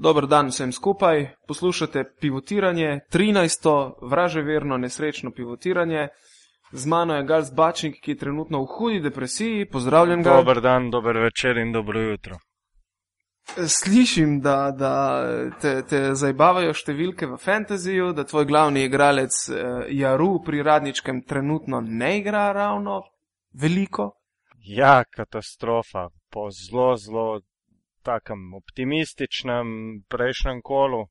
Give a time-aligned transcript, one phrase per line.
[0.00, 3.92] Dober dan vsem skupaj, poslušate pivotiranje, 13.
[4.02, 6.08] vraževerno nesrečno pivotiranje.
[6.72, 9.66] Z mano je Gals Bačnik, ki je trenutno v hudi depresiji.
[9.68, 10.36] Pozdravljen ga.
[10.36, 12.38] Dober dan, dober večer in dobro jutro.
[13.66, 14.94] Slišim, da, da
[15.60, 21.82] te, te zabavajo številke v fantaziju, da tvoj glavni igralec uh, Jaru pri radničkem trenutno
[21.84, 23.02] ne igra ravno
[23.52, 24.14] veliko.
[24.64, 26.08] Ja, katastrofa.
[26.32, 27.40] Po zelo, zelo
[28.02, 29.66] takem optimističnem
[30.08, 31.06] prejšnjem kolu.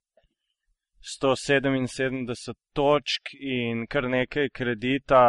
[1.00, 5.22] 177 točk in kar nekaj kredita,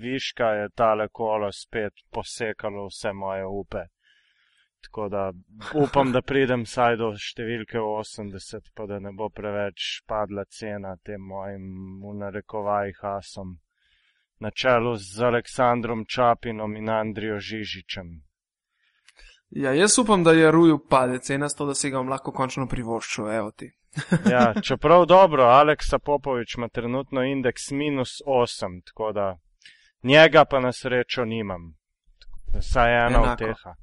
[0.00, 3.84] viška je tale kolo spet posekalo vse moje upe.
[4.84, 5.32] Tako da
[5.74, 11.22] upam, da pridem saj do številke 80, pa da ne bo preveč padla cena tem
[11.22, 11.64] mojim
[12.02, 13.56] v narekovajih asom.
[14.40, 18.10] Na čelu z Aleksandrom Čapinom in Andrijo Žižičem.
[19.50, 22.66] Ja, jaz upam, da je Ruju pade cena, to da si ga bom lahko končno
[22.68, 23.70] privoščil, evo ti.
[24.32, 29.38] ja, čeprav dobro, Aleksa Popovič ima trenutno indeks minus 8, tako da
[30.02, 31.74] njega pa na srečo nimam.
[32.60, 33.74] Saj ena od teha.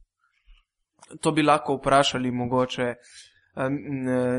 [1.21, 2.95] To bi lahko vprašali mogoče.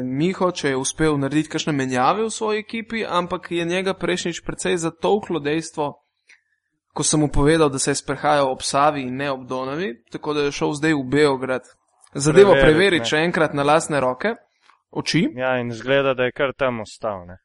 [0.05, 4.77] Miho, če je uspel narediti kakšne menjave v svoji ekipi, ampak je njega prejšnjič precej
[4.77, 5.93] zatovklo dejstvo,
[6.95, 10.35] ko sem mu povedal, da se je sprehajal ob Savi in ne ob Donavi, tako
[10.35, 11.71] da je šel zdaj v Beograd.
[12.15, 14.35] Zadevo preveriti še enkrat na lasne roke,
[14.91, 15.25] oči.
[15.37, 17.25] Ja, in zgleda, da je kar tam ostal.
[17.27, 17.39] Ne?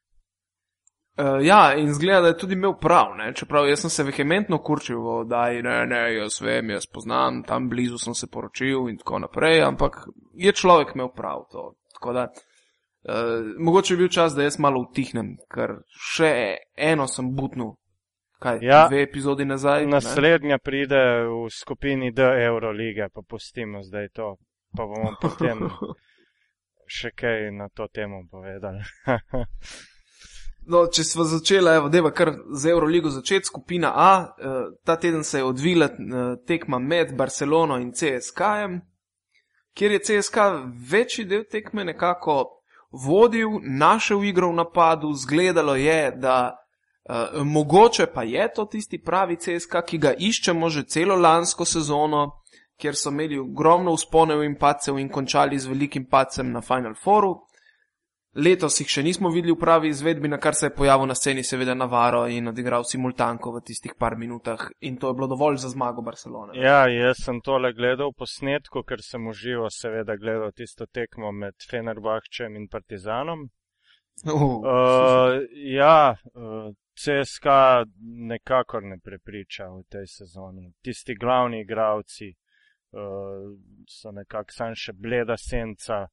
[1.18, 3.32] Uh, ja, in zgleda, da je tudi imel prav, ne?
[3.34, 7.66] čeprav jaz sem se vehementno kurčil v oddaji, ne, ne, jaz vem, jaz poznam, tam
[7.68, 10.04] blizu sem se poročil in tako naprej, ampak
[10.38, 11.72] je človek imel prav to.
[11.96, 15.80] Tako da, uh, mogoče je bil čas, da jaz malo utihnem, ker
[16.12, 16.30] še
[16.76, 17.74] eno sem butnil.
[18.38, 19.86] Kaj, ja, dve epizodi nazaj?
[19.86, 20.58] Naslednja ne?
[20.58, 24.36] pride v skupini D Eurolige, pa pustimo zdaj to,
[24.76, 25.64] pa bomo potem
[26.98, 28.82] še kaj na to temo povedali.
[30.68, 35.24] No, če smo začeli, evo, deva kar z Euroligo začeti, skupina A, eh, ta teden
[35.24, 38.50] se je odvila eh, tekma med Barcelono in CSK,
[39.72, 40.36] kjer je CSK
[40.90, 42.36] večji del tekme nekako
[42.92, 46.67] vodil, našel igro v napadu, zgledalo je, da
[47.08, 52.42] uh, mogoče pa je to tisti pravi CSK, ki ga iščemo že celo lansko sezono,
[52.78, 57.34] kjer so imeli ogromno usponev in pacev in končali z velikim pacem na Final Fouru.
[58.38, 61.42] Letos jih še nismo videli v pravi izvedbi, na kar se je pojavil na sceni,
[61.42, 65.72] seveda Navaro in odigral simultanko v tistih par minutah in to je bilo dovolj za
[65.72, 66.54] zmago Barcelone.
[66.54, 72.54] Ja, jaz sem tole gledal posnetko, ker sem uživo seveda gledal tisto tekmo med Fenerbahčem
[72.60, 73.48] in Partizanom.
[74.24, 77.46] Uh, uh, ja, uh, CSK
[78.00, 80.72] nekakor ne prepriča v tej sezoni.
[80.82, 83.54] Tisti glavni igravci uh,
[83.86, 86.06] so nekako sam še bleda senca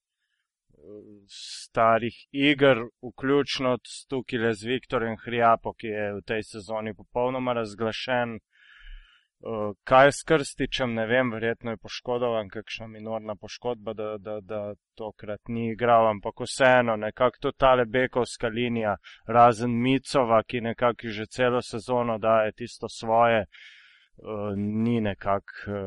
[1.27, 3.77] starih iger, vključno
[4.09, 8.39] tukaj z Viktorjem Hrijapo, ki je v tej sezoni popolnoma razglašen.
[9.45, 14.61] Uh, kaj s Krstičem, ne vem, verjetno je poškodovan, kakšna minorna poškodba, da, da, da
[14.97, 18.95] tokrat ni igral, ampak vseeno, nekako to tale bekovska linija,
[19.27, 25.77] razen Micova, ki nekako že celo sezono daje tisto svoje, uh, ni nekako, uh,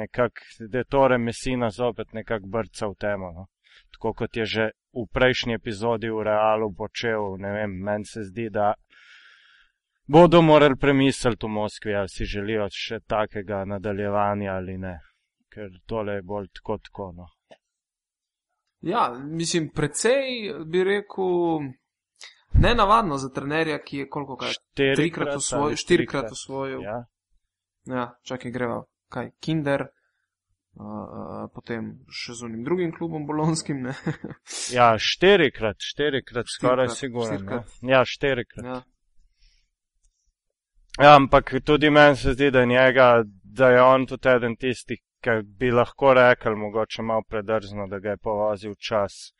[0.00, 0.40] nekak,
[0.72, 3.32] da je tore mesina zopet nekako brca v temo.
[3.32, 3.46] No?
[3.92, 8.48] Tako kot je že v prejšnji epizodi v realu počel, ne vem, meni se zdi,
[8.50, 8.72] da
[10.06, 14.98] bodo morali premisliti v Moskvi, ali si želijo še takega nadaljevanja ali ne,
[15.52, 17.12] ker tole je bolj tako tako.
[17.16, 17.26] No.
[18.80, 21.72] Ja, mislim, precej bi rekel.
[22.56, 25.76] Ne navadno za trenerja, ki je koliko krat štirikrat osvojil.
[25.76, 26.80] Štirikrat osvojil.
[26.82, 27.04] Ja.
[27.84, 28.78] ja, čakaj, greva.
[29.12, 33.90] Kaj, Kinder, uh, potem še z unim drugim klubom, bolonskim.
[34.78, 37.60] ja, štirikrat, štirikrat, skoraj sigurno.
[37.82, 38.64] Ja, štirikrat.
[38.64, 38.80] Ja.
[40.98, 45.40] Ja, ampak tudi meni se zdi, da, njega, da je on tudi eden tistih, ki
[45.58, 49.36] bi lahko rekel, mogoče malo predrzno, da ga je povozil čas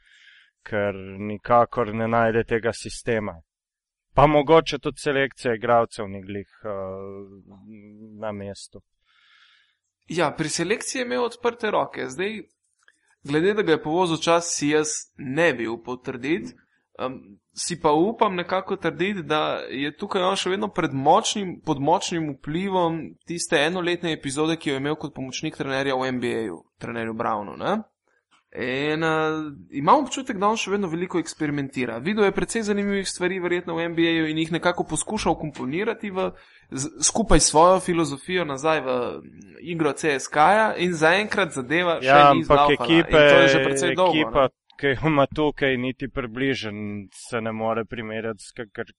[0.66, 0.96] ker
[1.30, 3.36] nikakor ne najde tega sistema.
[4.14, 6.74] Pa mogoče tudi selekcija igralcev ni glih uh,
[8.20, 8.80] na mestu.
[10.08, 12.06] Ja, pri selekciji je imel odprte roke.
[12.08, 12.38] Zdaj,
[13.24, 16.54] glede da ga je povozil čas, si jaz ne bi upal trditi.
[16.98, 22.30] Um, si pa upam nekako trditi, da je tukaj on še vedno močnim, pod močnim
[22.38, 27.56] vplivom tiste enoletne epizode, ki jo je imel kot pomočnik trenerja v NBA-ju, trenerju Brownu.
[27.56, 27.76] Ne?
[28.56, 31.98] In uh, imam občutek, da on še vedno veliko eksperimentira.
[32.00, 36.30] Videl je precej zanimivih stvari, verjetno v NBA-ju, in jih nekako poskušal komponirati v,
[36.70, 38.94] z, skupaj s svojo filozofijo nazaj v
[39.60, 42.88] igro CSK-ja in zaenkrat zadeva še Ja, ni ampak zlaufala.
[42.88, 44.16] ekipe, In to je že precej dolgo.
[44.16, 44.65] ekipa, ne.
[44.80, 48.92] Ki jo ima tukaj, niti približen se ne more primerjati s, kakr,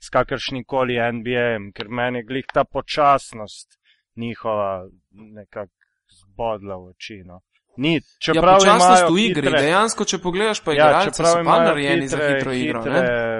[0.00, 3.78] s kakršnim koli NBA-jem, ker meni glih ta počasnost
[4.16, 5.72] njihova nekako
[6.20, 7.22] zbodla v oči.
[7.24, 7.40] No.
[7.76, 11.32] Ni, Ja, čeprav počasnost imajo v igri, hitre, dejansko, če pogledaš, pa ja, igralci čeprav
[11.32, 12.82] so pa narejeni hitre, za hitro igro.
[12.82, 13.30] hitre Ne?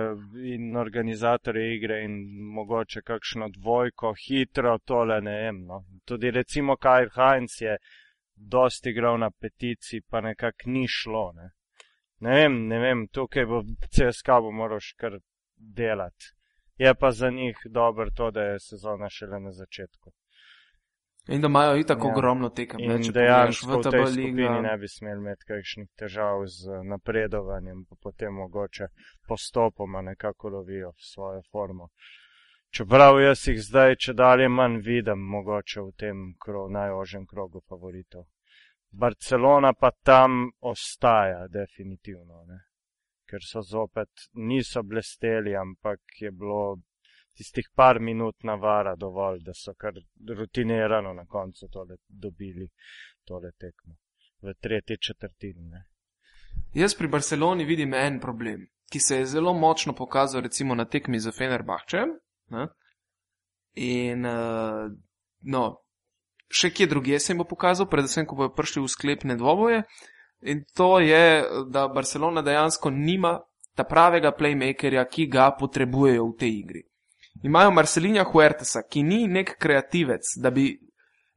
[0.55, 2.13] in organizatorje igre in
[2.55, 5.65] mogoče kakšno dvojko, hitro tole ne vem.
[5.67, 5.85] No.
[6.05, 7.77] Tudi recimo Kyle Heinz je
[8.35, 11.33] dosti igral na peticiji, pa nekako ni šlo.
[11.33, 11.51] Ne.
[12.21, 15.19] Ne vem, ne vem, tukaj bo CSK bo moral še kar
[15.57, 16.33] delati.
[16.79, 20.11] Je pa za njih dobro to, da je sezona šele na začetku.
[21.29, 22.11] In da imajo itak Ja.
[22.11, 22.81] ogromno tekem.
[22.81, 24.61] ne, In če dejansko v tej skupini liga.
[24.61, 28.87] ne bi smeli imeti kakšnih težav z napredovanjem, pa potem mogoče
[29.29, 31.89] postopoma nekako lovijo svojo formo.
[32.71, 38.25] Čeprav jaz jih zdaj, če dalje manj vidim, mogoče v tem kro, najožjem krogu favoritov.
[38.91, 42.59] Barcelona pa tam ostaja, definitivno, ne?
[43.31, 46.81] ker so zopet, niso blesteli, ampak je bilo
[47.39, 49.95] tistih par minut navara dovolj, da so kar
[50.39, 52.67] rutinirano na koncu tole dobili
[53.25, 53.95] tole tekmo
[54.43, 55.69] v tretji četrtini.
[55.69, 55.85] Ne?
[56.75, 61.19] Jaz pri Barceloni vidim en problem, ki se je zelo močno pokazal recimo na tekmi
[61.19, 62.03] za Fenerbahče.
[62.51, 62.67] Ne?
[63.75, 64.91] In uh,
[65.41, 65.65] no,
[66.50, 69.82] še kje drugje se jim bo pokazal, predvsem, ko bodo prišli v sklepne dvoboje.
[70.43, 73.38] In to je, da Barcelona dejansko nima
[73.76, 76.82] ta pravega playmakerja, ki ga potrebujejo v tej igri.
[77.47, 80.73] Imajo Marcelinja Huertesa, ki ni nek kreativec, da bi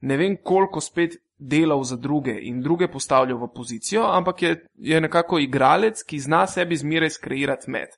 [0.04, 5.02] ne vem koliko spet delal za druge in druge postavljal v pozicijo, ampak je, je
[5.02, 7.96] nekako igralec, ki zna sebi zmeraj skreirati med.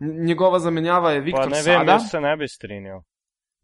[0.00, 1.92] Njegova zamenjava je Viktor ne vem, Sada.
[1.92, 3.00] jaz se ne bi strinjal.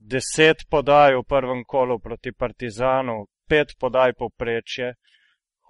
[0.04, 4.92] Deset podaj v prvem kolu proti Partizanu, pet podaj poprečje,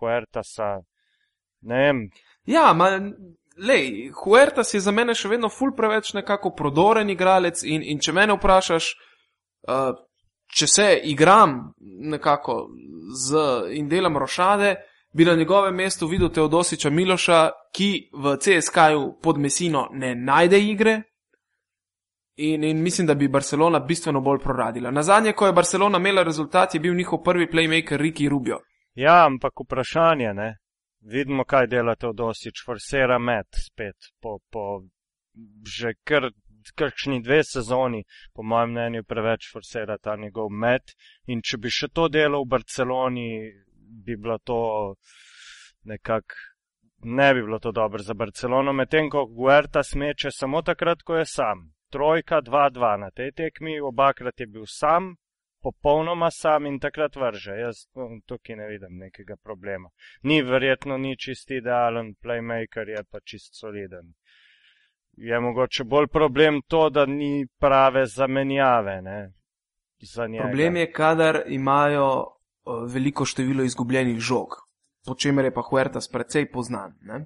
[0.00, 0.81] Huertasa,
[1.70, 2.00] ne vem,
[2.44, 3.00] Ja, ma,
[3.56, 8.12] lej, Huertas je za mene še vedno ful preveč nekako prodoren igralec in, in če
[8.12, 8.88] mene vprašaš,
[9.69, 9.94] uh,
[10.54, 11.56] če se igram
[12.12, 12.58] nekako
[13.16, 13.46] z
[13.78, 14.75] in delam rošade,
[15.14, 17.40] bi na njegovem mestu videl Teodosiča Miloša,
[17.75, 21.00] ki v CSK-ju pod Mesino ne najde igre.
[22.36, 24.90] In, in mislim, da bi Barcelona bistveno bolj proradila.
[24.90, 28.58] Na zadnje, ko je Barcelona imela rezultat, je bil njihov prvi playmaker Riki Rubio.
[28.94, 30.56] Ja, ampak vprašanje, ne?
[31.00, 34.82] Vidimo, kaj dela Teodosič, forsera met spet po, po
[35.66, 36.31] že kar
[36.75, 38.04] kakšni dve sezoni,
[38.34, 40.94] po mojem mnenju, preveč forsera ta njegov met.
[41.26, 43.28] In če bi še to delal v Barceloni,
[44.06, 44.58] bi bilo to
[45.84, 46.34] nekako.
[47.04, 51.26] Ne bi bilo to dobro za Barcelono, medtem ko Guerta smeče samo takrat, ko je
[51.28, 51.75] sam.
[51.94, 55.12] Trojka, 2-2 na tej tekmi, obakrat je bil sam,
[55.62, 57.55] popolnoma sam in takrat vrže.
[57.61, 59.88] Jaz no, tukaj ne vidim nekega problema.
[60.23, 64.12] Ni verjetno ni čist idealen playmaker, je pa čist soliden.
[65.17, 69.19] Je mogoče bolj problem to, da ni prave zamenjave ne,
[70.14, 70.49] za njega.
[70.49, 74.58] Problem je, kadar imajo uh, veliko število izgubljenih žog,
[75.06, 76.99] po čemer je pa Huertas precej poznan.
[77.06, 77.25] Ne?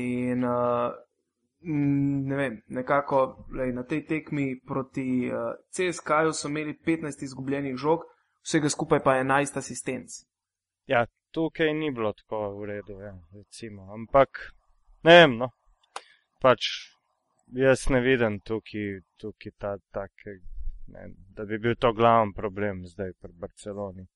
[0.00, 0.96] In uh,
[1.64, 8.04] ne vem, nekako lej, na tej tekmi proti uh, CSK-ju so imeli 15 izgubljenih žog,
[8.42, 10.10] vsega skupaj pa 11 asistenc.
[10.86, 13.92] Ja, tukaj ni bilo tako v redu, ja, recimo.
[13.94, 14.52] Ampak,
[15.02, 15.50] ne vem, no.
[16.42, 16.66] Pač,
[17.54, 20.40] jaz ne vidim tukaj, tukaj ta, take,
[20.90, 24.06] ne, da bi bil to glavni problem zdaj pri Barceloni.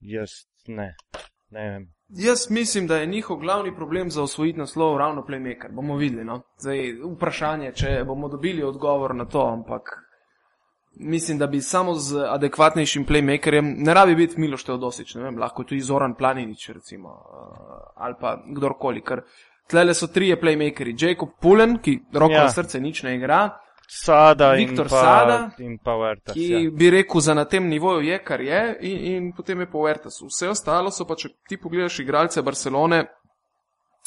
[0.00, 0.92] Jaz ne,
[1.50, 1.92] ne vem.
[2.14, 5.72] Jaz mislim, da je njihov glavni problem za osvojiti naslov ravno playmaker.
[5.72, 6.24] Bomo videli.
[6.24, 6.42] No?
[6.58, 9.80] Zdaj, vprašanje, če bomo dobili odgovor na to, ampak
[11.00, 15.64] mislim, da bi samo z adekvatnejšim playmakerjem, ne rabi biti Miloš Teodosič, ne vem, lahko
[15.64, 19.22] tudi Zoran Planinič, recimo, uh, ali pa kdorkoli, ker
[19.70, 20.94] tlele so trije playmakeri.
[20.98, 22.42] Jacob Pulen, ki roko Ja.
[22.44, 23.58] na srce nič ne igra,
[23.94, 26.60] Sada Viktor in pa, Sada, in pa Huertas, ki ja.
[26.72, 30.30] bi rekel, za na tem nivoju je, kar je, in, in potem je po Vertasu.
[30.30, 33.02] Vse ostalo so pa, če ti pogledaš igralce Barcelone,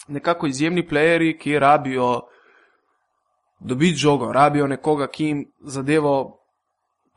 [0.08, 2.10] nekako izjemni plejeri, ki rabijo
[3.60, 6.16] dobiti žogo, rabijo nekoga, ki jim zadevo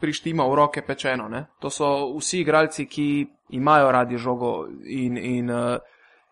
[0.01, 1.29] prištima v roke pečeno.
[1.29, 1.47] Ne?
[1.65, 3.09] To so vsi igralci, ki
[3.57, 5.79] imajo radi žogo in, in uh,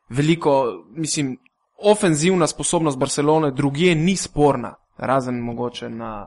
[0.08, 1.38] veliko, mislim,
[1.80, 6.26] ofenzivna sposobnost Barcelone drugje ni sporna, razen mogoče na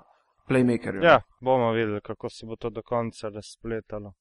[0.50, 1.04] playmakerju.
[1.04, 4.14] Ja, bomo videli, kako se bo to do konca razpletalo.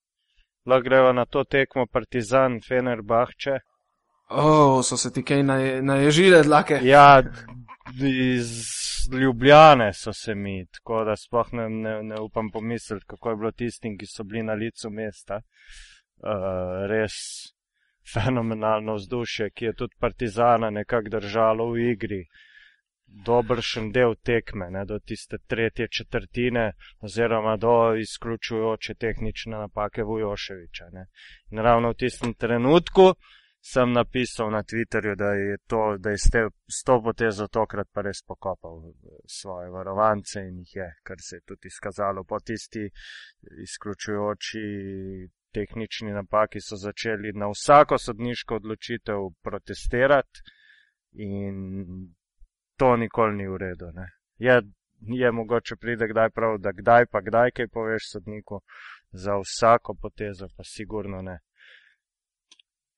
[0.66, 3.58] Lahko greva na to tekmo Partizan, Fenerbahče.
[4.30, 6.80] O, oh, so se ti kaj naj, naježile dlake?
[6.82, 7.22] Ja,
[8.02, 8.50] iz
[9.12, 13.50] Ljubljane so se mi, tako da sploh ne, ne, ne upam pomisliti, kako je bilo
[13.52, 15.40] tistim, ki so bili na licu mesta.
[16.18, 17.14] Uh, res
[18.12, 22.24] fenomenalno vzdušje, ki je tudi Partizana nekako držalo v igri.
[23.08, 30.88] Dobršen del tekme, ne, do tiste tretje četrtine, oziroma do izključujoče tehnične napake Vujoševiča.
[30.92, 31.06] Ne.
[31.50, 33.14] In ravno v tistem trenutku
[33.60, 36.38] sem napisal na Twitterju, da je, to, da je ste,
[36.68, 38.92] s to potezo tokrat pa res pokopal
[39.26, 42.90] svoje varovance in jih je, kar se je tudi izkazalo po tisti
[43.62, 44.62] izključujoči
[45.54, 50.40] tehnični napaki, so začeli na vsako sodniško odločitev protestirati
[51.12, 51.56] in
[52.78, 53.86] to nikoli ni v redu.
[54.38, 54.62] Je,
[55.00, 58.60] je mogoče pride kdaj prav, da kdaj pa kdaj kaj poveš sodniku,
[59.12, 61.38] za vsako potezo pa sigurno ne.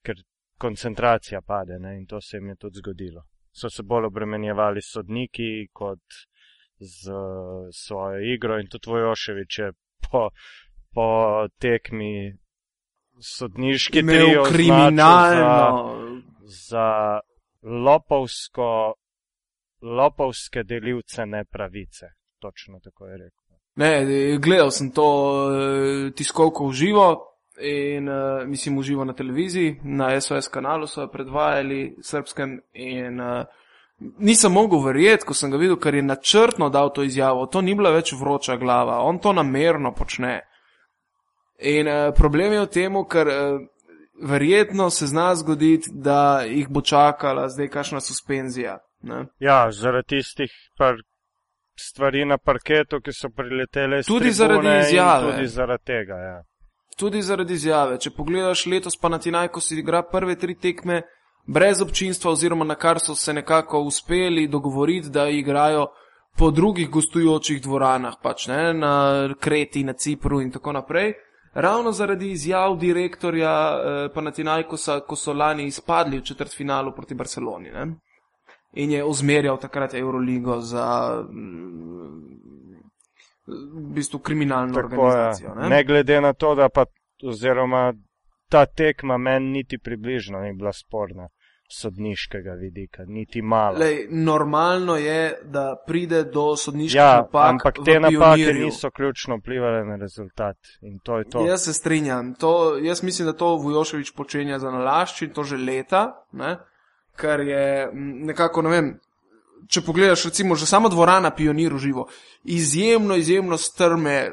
[0.04, 0.16] Ker
[0.58, 1.96] koncentracija pade ne?
[1.98, 3.22] in to se jim je tudi zgodilo.
[3.52, 6.04] So se bolj obremenjevali sodniki kot
[6.78, 7.12] z
[7.84, 9.72] svojo igro in tudi Vojoševič je
[10.10, 10.28] po,
[10.94, 11.08] po
[11.58, 12.36] tekmi
[13.36, 16.22] sodniški trio kriminalno.
[16.44, 17.20] Za, za
[17.62, 18.94] lopovsko,
[19.82, 22.06] lopovske delivce nepravice.
[22.38, 23.36] Točno tako je rekel.
[23.76, 25.06] Ne, gledal sem to
[25.50, 31.08] eh, tiskovko v živo, in uh, mislim, uživo na televiziji, na SOS kanalu so jo
[31.08, 33.44] predvajali srpskem in uh,
[34.18, 37.46] nisem mogel verjeti, ko sem ga videl, ker je načrtno dal to izjavo.
[37.46, 40.40] To ni bila več vroča glava, on to namerno počne.
[41.58, 43.60] In uh, problem je v tem, ker uh,
[44.22, 48.78] verjetno se zna zgoditi, da jih bo čakala zdaj kakšna suspenzija.
[49.02, 49.24] Ne?
[49.38, 51.00] Ja, zaradi tistih par
[51.80, 55.32] stvari na parketu, ki so priletele iz Tudi zaradi izjave.
[55.32, 56.38] Tudi zaradi tega, ja
[57.00, 57.98] tudi zaradi izjave.
[58.02, 61.00] Če pogledaš letos, pa na Tinaj, ko si igra prve tri tekme
[61.48, 65.88] brez občinstva, oziroma na kar so se nekako uspeli dogovoriti, da igrajo
[66.38, 68.92] po drugih gostujočih dvoranah, pač ne, na
[69.40, 71.14] Kreti, na Cipru in tako naprej.
[71.54, 77.72] Ravno zaradi izjav direktorja eh, Panatinajkosa, ko so lani izpadli v četrt finalu proti Barceloni.
[77.74, 77.88] Ne?
[78.72, 80.86] In je ozmerjal takrat Euroligo za
[83.46, 85.54] v bistvu kriminalno Tako organizacijo.
[85.54, 85.68] Ne?
[85.68, 86.84] ne glede na to, da pa
[87.22, 87.92] oziroma
[88.48, 91.28] ta tekma meni niti približno ni bila sporna
[91.72, 93.78] sodniškega vidika, niti malo.
[93.78, 97.50] Lej, normalno je, da pride do sodniških ja, napak.
[97.50, 100.56] Ampak te napake niso ključno vplivali na rezultat.
[101.02, 101.46] To to.
[101.46, 102.34] Jaz se strinjam.
[102.34, 106.56] To, jaz mislim, da to Vujoševič počenja za nalašč in to že leta, ne?
[107.20, 108.90] Kar je nekako, ne vem,
[109.70, 112.08] če pogledaš, recimo, že sama dvorana Pionir živo,
[112.44, 114.32] izjemno, izjemno strme eh,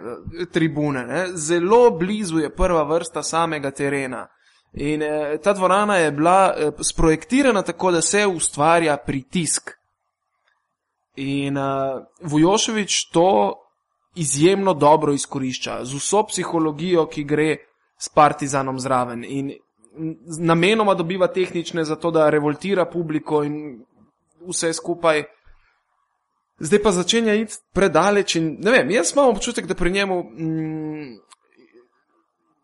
[0.53, 1.27] tribune, ne?
[1.35, 4.27] zelo blizu je prva vrsta samega terena.
[4.73, 9.71] In eh, ta dvorana je bila eh, sprojektirana tako, da se ustvarja pritisk.
[11.15, 11.61] In eh,
[12.21, 13.63] Vujoševič to
[14.15, 17.55] izjemno dobro izkorišča, z vso psihologijo, ki gre
[17.97, 19.23] s partizanom zraven.
[19.23, 19.51] In
[20.39, 23.83] namenoma dobiva tehnične za to, da revoltira publiko in
[24.47, 25.23] vse skupaj.
[26.59, 31.17] Zdaj pa začenja iti predaleč in ne vem, jaz imam občutek, da pri njemu, mm,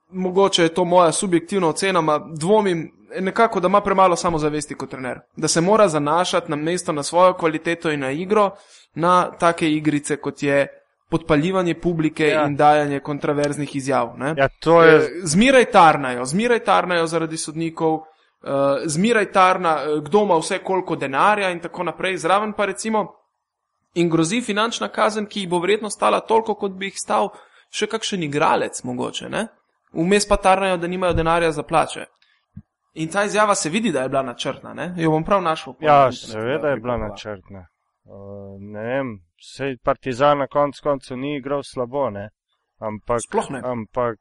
[0.10, 5.20] mogoče je to moja subjektivna ocena, dvomim nekako, da ima premalo samozavesti kot trener.
[5.36, 8.52] Da se mora zanašati na mesto, na svojo kvaliteto in na igro,
[8.96, 10.68] na take igrice, kot je
[11.14, 12.46] podpaljivanje publike ja.
[12.48, 14.16] in dajanje kontraverznih izjav.
[14.38, 14.48] Ja,
[14.84, 14.96] je...
[14.96, 17.94] Eh, zmiraj tarnajo, zmiraj tarnajo zaradi sodnikov
[18.44, 22.18] uh, zmeraj tarna, uh, kdo ima vse koliko denarja in tako naprej.
[22.18, 23.08] Zraven pa recimo
[23.94, 27.30] in grozi finančna kazen, ki jih bo verjetno stala toliko, kot bi jih stal
[27.70, 29.30] še kakšen igralec mogoče.
[29.30, 29.48] Ne?
[29.94, 32.08] Vmes pa tarnajo, da nimajo denarja za plače.
[32.94, 34.74] In ta izjava se vidi, da je bila načrtna.
[34.74, 34.94] Ne?
[34.98, 35.74] Jo bom prav našel.
[35.82, 37.68] Ja, seveda je bila načrtna.
[38.06, 42.30] Uh, ne vem, sej Partizan na koncu koncev ni igral slabo, ne?
[42.80, 43.62] Ampak, Sploh ne.
[43.64, 44.18] Ampak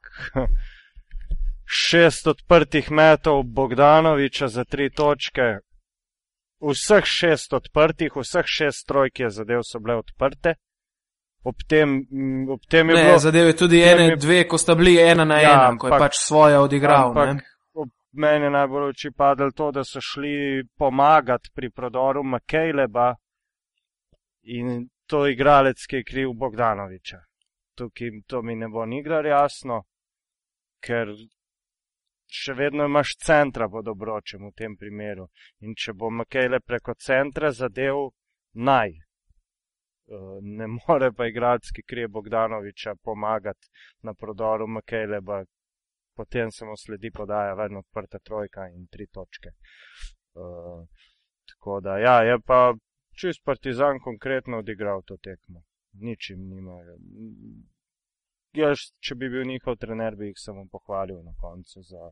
[1.83, 5.59] šest odprtih metov Bogdanoviča za tri točke.
[6.63, 10.55] Vseh šest odprtih, vseh šest trojk je zadev so bile odprte.
[11.43, 11.97] Ob tem,
[12.47, 13.17] ob tem je ne, bilo.
[13.19, 15.99] Zadeve tudi ene, je, dve, ko sta bili ena na ja, ena, ampak, ko je
[15.99, 17.09] pač svoje odigral.
[17.09, 17.43] Ampak,
[18.15, 23.11] meni je najbolj oči padel to, da so šli pomagati pri prodoru Makejleba
[24.43, 27.19] in to igralec, ki je kriv Bogdanoviča.
[27.77, 29.83] Tukaj to mi ne bo nikdar jasno,
[30.83, 31.09] ker
[32.33, 35.27] še vedno imaš centra pod obročem v tem primeru.
[35.61, 38.09] In če bo Makele preko centra zadev,
[38.53, 38.93] naj.
[38.93, 43.69] Eh, ne more pa igralski krije Bogdanoviča pomagati
[44.01, 45.21] na prodoru Makele,
[46.15, 49.49] potem samo sledi podaja, vedno odprta trojka in tri točke.
[50.33, 50.87] Uh,
[51.49, 52.73] tako da, ja, je pa
[53.13, 55.63] čist Partizan konkretno odigral to tekmo.
[55.93, 56.97] Ničim nimajo.
[58.53, 62.11] Jaz, če bi bil njihov trener, bi jih samo pohvalil na koncu za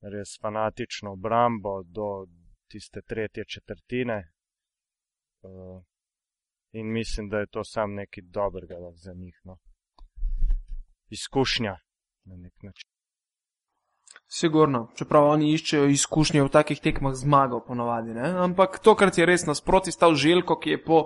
[0.00, 2.26] res fanatično obrambo do
[2.70, 4.32] tiste tretje četrtine.
[5.42, 5.82] Uh,
[6.72, 9.40] in mislim, da je to sam nekaj dobrega za njih.
[9.44, 9.58] No.
[11.08, 11.76] Izkušnja
[12.24, 12.90] na nek način.
[14.30, 18.14] Sigurno, čeprav oni iščejo izkušnje v takih tekmah zmagal, ponovadi.
[18.14, 18.28] Ne?
[18.44, 21.00] Ampak tokrat je res nasproti stal Željko, ki je po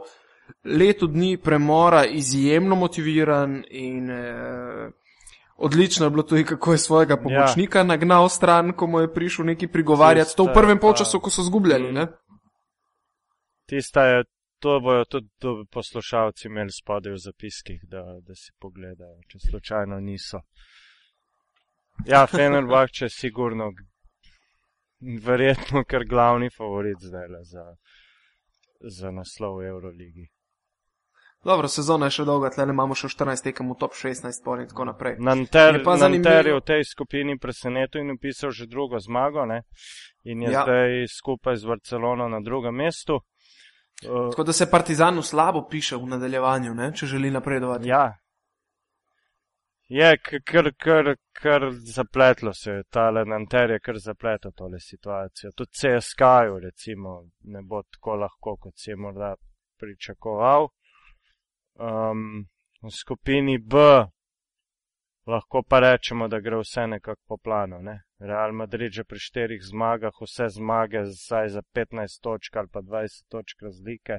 [0.64, 4.90] letu dni premora izjemno motiviran in eh,
[5.56, 7.84] odlično je bilo tudi, kako je svojega pomočnika ja.
[7.84, 10.37] nagnal stran, ko mu je prišel neki prigovarjati.
[10.37, 11.92] To v prvem polčasu, ko so zgubljali.
[11.92, 12.06] Ne?
[13.66, 14.25] Tista je,
[14.58, 15.28] to bojo tudi
[15.73, 20.40] poslušalci imeli spodaj v zapiskih, da, da si pogledajo, če slučajno niso.
[22.06, 23.72] Ja, Fenerbahče je sigurno,
[25.00, 27.64] verjetno, kar glavni favorit zdaj za,
[28.80, 30.28] za naslov v Euroligi.
[31.44, 34.68] Dobro, sezona je še dolga, tle imamo še 14 tekem v top 16 pol in
[34.70, 35.18] tako naprej.
[35.20, 39.62] Nanter je v tej skupini presenetil in upisal že drugo zmago ne?
[40.24, 40.64] in je ja.
[40.64, 43.20] zdaj skupaj z Barcelono na drugem mestu.
[44.08, 46.92] Uh, tako da se Partizanu slabo piše v nadaljevanju, ne?
[46.96, 47.88] če želi napredovati.
[47.88, 48.16] Ja.
[49.88, 55.50] Je kar, kar, kar zapletlo se je, ta Nanter je kar zapletlo tole situacijo.
[55.56, 59.34] Tudi CSK-ju recimo ne bo tako lahko, kot si je morda
[59.80, 60.68] pričakoval
[61.74, 62.46] um,
[62.82, 63.76] v skupini B
[65.26, 67.82] lahko pa rečemo, da gre vse nekako po planu.
[67.82, 68.02] Ne?
[68.18, 73.28] Real Madrid že pri štirih zmagah, vse zmage zdaj za 15 točk ali pa 20
[73.28, 74.18] točk razlike,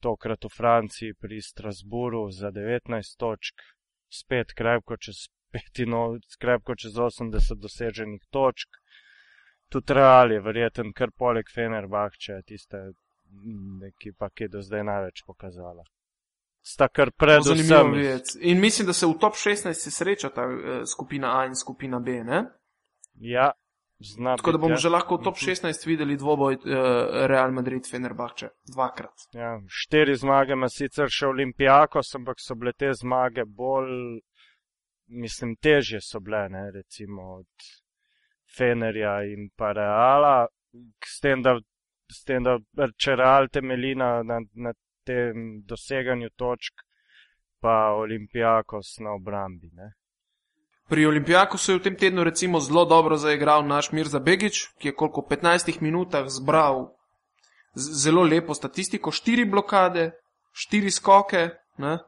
[0.00, 3.60] tokrat v Franciji pri Strasburu za 19 točk,
[4.10, 8.80] spet krepko čez, petino, krepko čez 80 doseženih točk.
[9.70, 12.90] Tudi Real je verjeten, kar poleg Fenerbahče, tiste
[13.86, 15.86] ekipa, ki je do zdaj največ pokazala
[16.62, 17.94] sta kar predvsem.
[18.40, 20.54] In mislim, da se v top 16 srečata uh,
[20.86, 22.24] skupina A in skupina B.
[22.24, 22.44] Ne?
[23.14, 23.52] Ja,
[24.00, 24.36] znam.
[24.36, 24.76] Tako da bomo ja.
[24.76, 25.90] že lahko v top 16 mhm.
[25.90, 26.62] videli dvoboj uh,
[27.26, 28.48] Real Madrid-Fenerbahče.
[28.72, 29.28] Dvakrat.
[29.32, 34.20] Ja, štiri zmage ima sicer še Olimpijakos, ampak so bile te zmage bolj,
[35.06, 37.70] mislim, težje so bile, ne, recimo od
[38.56, 40.46] Fenerja in pa Reala,
[41.06, 41.58] s tem, da,
[42.10, 44.72] s tem, da če Real temelji na, na, na
[45.06, 46.86] tem doseganju točk,
[47.60, 49.70] pa Olimpijakos na obrambi.
[49.76, 49.92] Ne?
[50.90, 54.94] Pri Olimpijakosu je v tem tednu recimo zelo dobro zaigral naš Mirza Begič, ki je
[54.94, 56.88] koliko 15 minutah zbral
[57.74, 60.10] zelo lepo statistiko, štiri blokade,
[60.52, 61.48] štiri skoke.
[61.78, 61.98] Ne?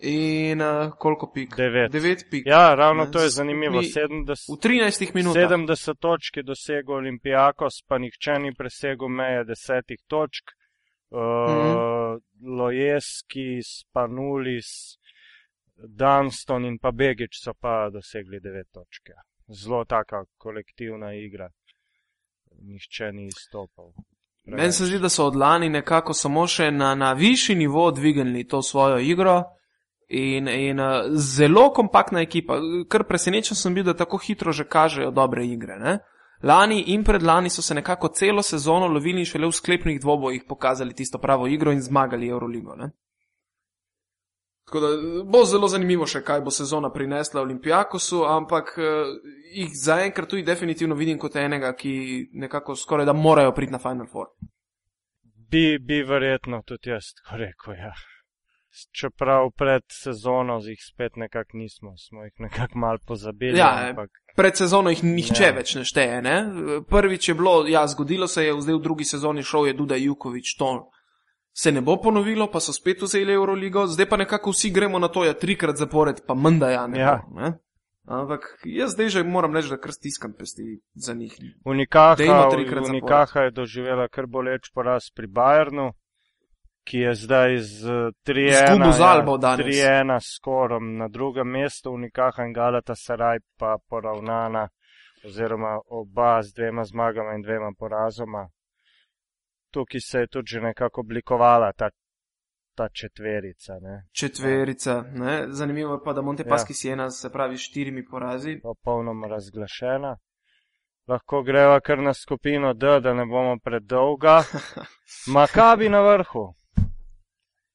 [0.00, 1.54] In uh, koliko pik?
[1.56, 1.90] 9.
[1.92, 2.46] 9 pik.
[2.46, 3.80] Ja, ravno ne, to je zanimivo.
[3.80, 5.42] 70, v 13 minutah.
[5.50, 10.50] 70 točk je dosegel Olimpijakos, pa nihče ni presegel meje 10 točk.
[11.10, 12.58] Uh, mhm.
[12.58, 14.98] Lojeski, Spanulis,
[15.76, 19.12] Dunston in pa Begič so pa dosegli devet točke.
[19.48, 21.50] Zelo taka kolektivna igra.
[22.62, 23.92] Nihče ni izstopal.
[24.46, 28.46] Meni se zdi, da so od lani nekako samo še na, na višji nivo dvignili
[28.48, 29.42] to svojo igro
[30.08, 32.58] in, in uh, zelo kompaktna ekipa.
[32.88, 35.78] Kar presenečen sem bil, da tako hitro že kažejo dobre igre.
[35.78, 35.98] Ne?
[36.42, 40.94] Lani in predlani so se nekako celo sezono lovili in šele v sklepnih dvobojih pokazali
[40.94, 42.76] tisto pravo igro in zmagali Euroligo.
[42.76, 42.90] Ne?
[44.66, 44.88] Tako da
[45.24, 49.12] bo zelo zanimivo še, kaj bo sezona prinesla Olimpijakosu, ampak eh,
[49.54, 51.92] jih zaenkrat tudi definitivno vidim kot enega, ki
[52.34, 54.32] nekako skoraj da morajo priti na Final Four.
[55.50, 57.92] Bi, bi verjetno tudi jaz tako rekel, ja.
[58.92, 63.58] Čeprav pred sezono jih spet nekako nismo, smo jih nekako mal pozabili.
[63.58, 65.54] Ja, ampak pred sezono jih nihče ja.
[65.54, 66.18] več ne šteje.
[66.26, 66.36] Ne?
[66.90, 70.56] Prvič je bilo, ja, zgodilo se je, zdaj v drugi sezoni šel je Duda Jukovič,
[70.58, 70.90] to
[71.56, 75.08] se ne bo ponovilo, pa so spet vzeli Euroligo, zdaj pa nekako vsi gremo na
[75.08, 77.00] to, ja, trikrat zapored, pa menda ja ne.
[77.00, 77.20] Ja.
[77.34, 77.52] ne?
[78.06, 81.34] Ampak jaz zdaj že moram reči, da kar stiskam pesti za njih.
[82.90, 85.92] Unikaha je doživela kar boleč poraz pri Bayernu
[86.86, 87.82] ki je zdaj z
[88.26, 94.68] 3-1 ja, skorom na drugem mestu, Unikaha in Galata Saraj pa poravnana,
[95.26, 98.48] oziroma oba z dvema zmagama in dvema porazoma.
[99.76, 101.90] Tukaj se je tudi že nekako oblikovala ta,
[102.74, 103.72] ta četverica.
[103.80, 104.08] Ne.
[104.20, 105.46] Četverica, ne.
[105.48, 106.74] zanimivo pa, da Montepaski ja.
[106.74, 108.60] Siena se pravi štirimi porazi.
[108.62, 110.16] Popolnoma razglašena.
[111.08, 114.42] Lahko greva kar na skupino D, da ne bomo predolga.
[115.36, 116.54] Makabi na vrhu.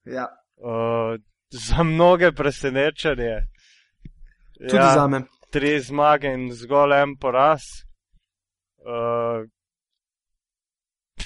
[0.05, 0.27] Ja.
[0.57, 3.37] Uh, za mnoge presenečenje.
[4.57, 4.93] Tudi ja.
[4.93, 5.21] za me.
[5.51, 7.61] tri zmage in zgolj en poraz.
[8.77, 9.45] Uh,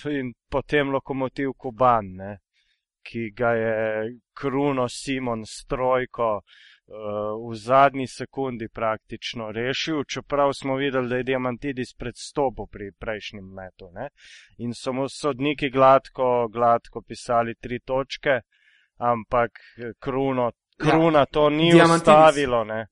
[0.05, 2.38] in potem lokomotiv Kuban, ne,
[3.05, 3.75] ki ga je
[4.34, 11.93] Kruno Simon strojko uh, v zadnji sekundi praktično rešil, čeprav smo videli, da je Diamantidis
[11.93, 13.91] predstopil pri prejšnjem metu.
[13.93, 14.10] Ne,
[14.58, 18.41] in so mu sodniki gladko, gladko pisali tri točke,
[18.97, 19.51] ampak
[19.99, 22.63] Kruno, Kruna ja, to ni ustavilo.
[22.63, 22.88] Ne.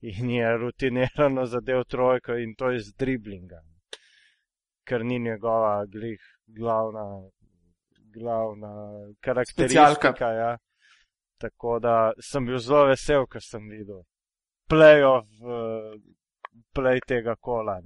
[0.00, 3.58] In je rutinirano zadev trojko in to je z driblinga
[4.88, 7.28] ker ni njegova glih, glavna,
[8.14, 8.72] glavna
[9.20, 10.32] karakteristika.
[10.32, 10.56] Ja.
[11.38, 14.02] Tako da sem bil zelo vesel, ker sem videl
[14.68, 15.26] playoff,
[16.74, 17.80] play tega kola.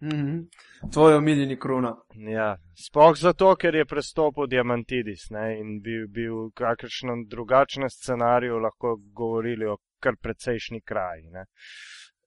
[0.00, 0.48] Mm -hmm.
[0.92, 1.96] Tvoj omiljeni kruna.
[2.14, 2.56] Ja,
[2.88, 9.66] sploh zato, ker je prestopil Diamantidis ne, in bil, bil kakršen drugačen scenarij, lahko govorili
[9.66, 11.30] o kar precejšnji kraji.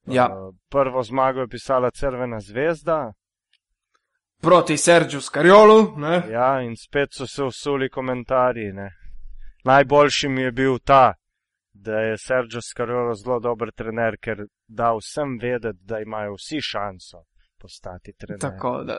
[0.06, 0.26] Ja.
[0.26, 3.14] Uh, prvo zmago je pisala Crvena zvezda,
[4.42, 5.94] proti Sergiju Skarjolu.
[6.32, 8.72] Ja, in spet so se usuli komentarji.
[8.74, 8.92] Ne.
[9.64, 11.14] Najboljši mi je bil ta,
[11.74, 17.24] da je Sergio Skarjolo zelo dober trener, ker da vsem vedeti, da imajo vsi šanso
[17.62, 18.40] postati trener.
[18.40, 18.98] Tako da,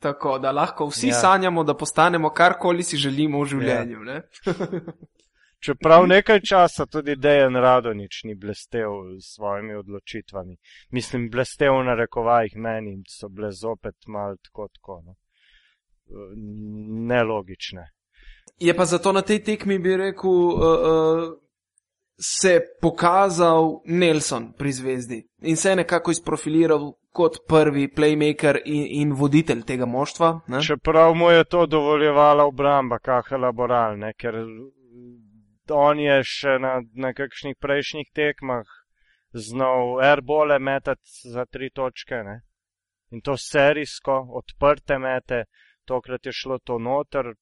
[0.00, 1.14] tako, da lahko vsi ja.
[1.14, 4.04] sanjamo, da postanemo karkoli si želimo v življenju.
[4.04, 4.20] Ja.
[5.64, 8.90] Čeprav nekaj časa tudi Dejan Radonič ni blestev
[9.20, 10.56] s svojimi odločitvami.
[10.90, 15.02] Mislim, blestev na rekovajih meni so bile zopet mal tako tako.
[15.06, 15.14] No.
[17.08, 17.90] Nelogične.
[18.58, 21.46] Je pa zato na tej tekmi, bi rekel, uh, uh,
[22.18, 29.12] se pokazal Nelson pri zvezdi in se je nekako izprofiliral kot prvi playmaker in, in
[29.12, 30.40] voditelj tega moštva.
[30.48, 30.62] Ne?
[30.62, 34.34] Čeprav mu je to dovoljevala obramba, kakšna laboralna, ker
[35.70, 38.66] on je še na nekakšnih prejšnjih tekmah
[39.32, 42.22] znal airbole metati za tri točke.
[42.24, 42.40] Ne?
[43.10, 45.44] In to serijsko, odprte mete,
[45.84, 47.34] tokrat je šlo to noter.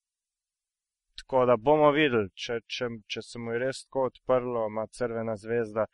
[1.15, 5.37] Tako da bomo videli, če, če, če se mu je res tako odprlo, ima crvena
[5.39, 5.87] zvezda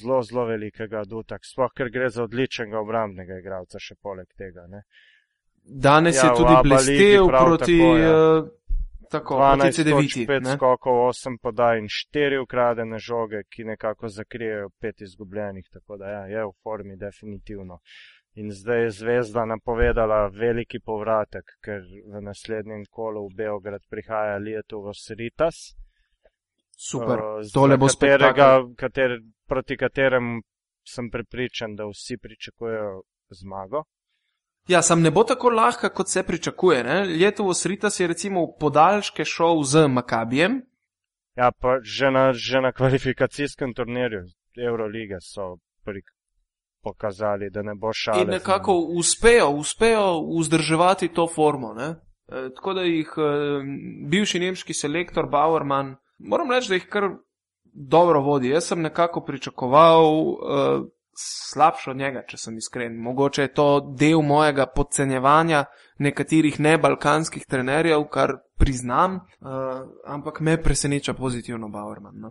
[0.00, 4.66] zelo, zelo velikega duta, sploh ker gre za odličnega obrambnega igralca še poleg tega.
[4.70, 4.84] Ne?
[5.66, 7.78] Danes ja, je tudi blestev proti.
[7.80, 8.20] Tako, ja.
[9.10, 15.02] Tako, 12 točk, 5 skokov, 8 podaj in 4 ukradene žoge, ki nekako zakrijejo 5
[15.02, 15.68] izgubljenih.
[15.72, 17.78] Tako da ja, je v formi definitivno.
[18.36, 21.80] In zdaj je zvezda napovedala veliki povratek, ker
[22.12, 25.72] v naslednjem kolu v Beograd prihaja Lietu Vosritas.
[26.76, 29.16] Super, uh, tole bo katerega, kater,
[29.48, 30.42] proti katerem
[30.84, 33.02] sem prepričan, da vsi pričakujejo
[33.40, 33.86] zmago.
[34.68, 36.82] Ja, sam ne bo tako lahka, kot se pričakuje.
[37.20, 40.62] Letovo Srita si je recimo v podaljške šel z Makabijem.
[41.36, 44.24] Ja, pa že na, že na kvalifikacijskem turnirju
[44.56, 46.00] Eurolige so pri,
[46.82, 48.22] pokazali, da ne bo šalo.
[48.22, 50.06] In nekako uspejo, uspejo
[50.40, 51.74] vzdrževati to formo.
[51.74, 51.88] Ne?
[52.28, 53.30] E, tako da jih e,
[54.10, 57.10] bivši nemški selektor Bauerman, moram reči, da jih kar
[57.72, 58.48] dobro vodi.
[58.48, 60.06] Jaz sem nekako pričakoval.
[60.06, 62.96] E, slabše od njega, če sem iskren.
[63.02, 63.66] Mogoče je to
[63.98, 65.64] del mojega podcenjevanja
[65.98, 72.20] nekaterih nebalkanskih trenerjev, kar priznam, uh, ampak me preseneča pozitivno Bauerman.
[72.20, 72.30] No.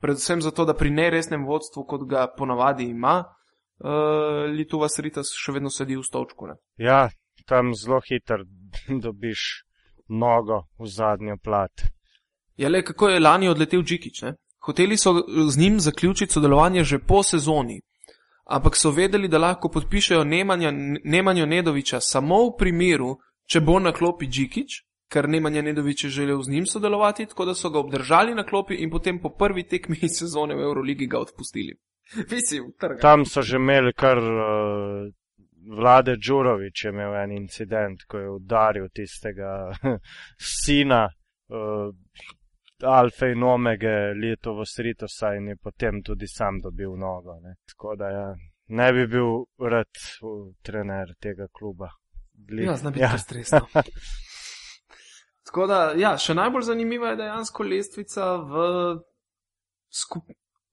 [0.00, 5.72] Predvsem zato, da pri neresnem vodstvu, kot ga ponavadi ima, uh, Litova Sritas še vedno
[5.72, 6.48] sedi v stolčku.
[6.52, 6.58] Ne.
[6.80, 7.06] Ja,
[7.46, 8.44] tam zelo hitro
[9.04, 9.66] dobiš
[10.08, 11.88] nogo v zadnjo plat.
[12.56, 14.36] Ja, le kako je lani odletel Džikič, ne?
[14.66, 15.12] Hoteli so
[15.48, 17.80] z njim zaključiti sodelovanje že po sezoni,
[18.46, 20.24] ampak so vedeli, da lahko podpišejo
[21.04, 26.42] Nemanjo Nedoviča samo v primeru, če bo na klopi Džikič, ker Nemanja Nedovič je želel
[26.42, 30.08] z njim sodelovati, tako da so ga obdržali na klopi in potem po prvi tekmi
[30.08, 31.76] sezone v Euroligi ga odpustili.
[32.30, 35.10] Mislim, Tam so že imeli kar uh,
[35.78, 39.74] vlade Đurovič, je imel en incident, ko je udaril tistega
[40.62, 41.08] sina.
[41.48, 41.94] Uh,
[42.82, 47.40] alfa in omega letovo sritosa in je potem tudi sam dobil nogo.
[47.40, 47.56] Ne.
[47.68, 48.34] Tako da ja,
[48.66, 49.92] ne bi bil rad
[50.62, 51.88] trener tega kluba.
[52.32, 52.66] Blik.
[52.66, 53.18] Ja, znam biti ja.
[53.18, 53.60] stresno.
[55.46, 58.64] Tako da, ja, še najbolj zanimiva je dejansko lestvica v
[59.88, 60.24] skup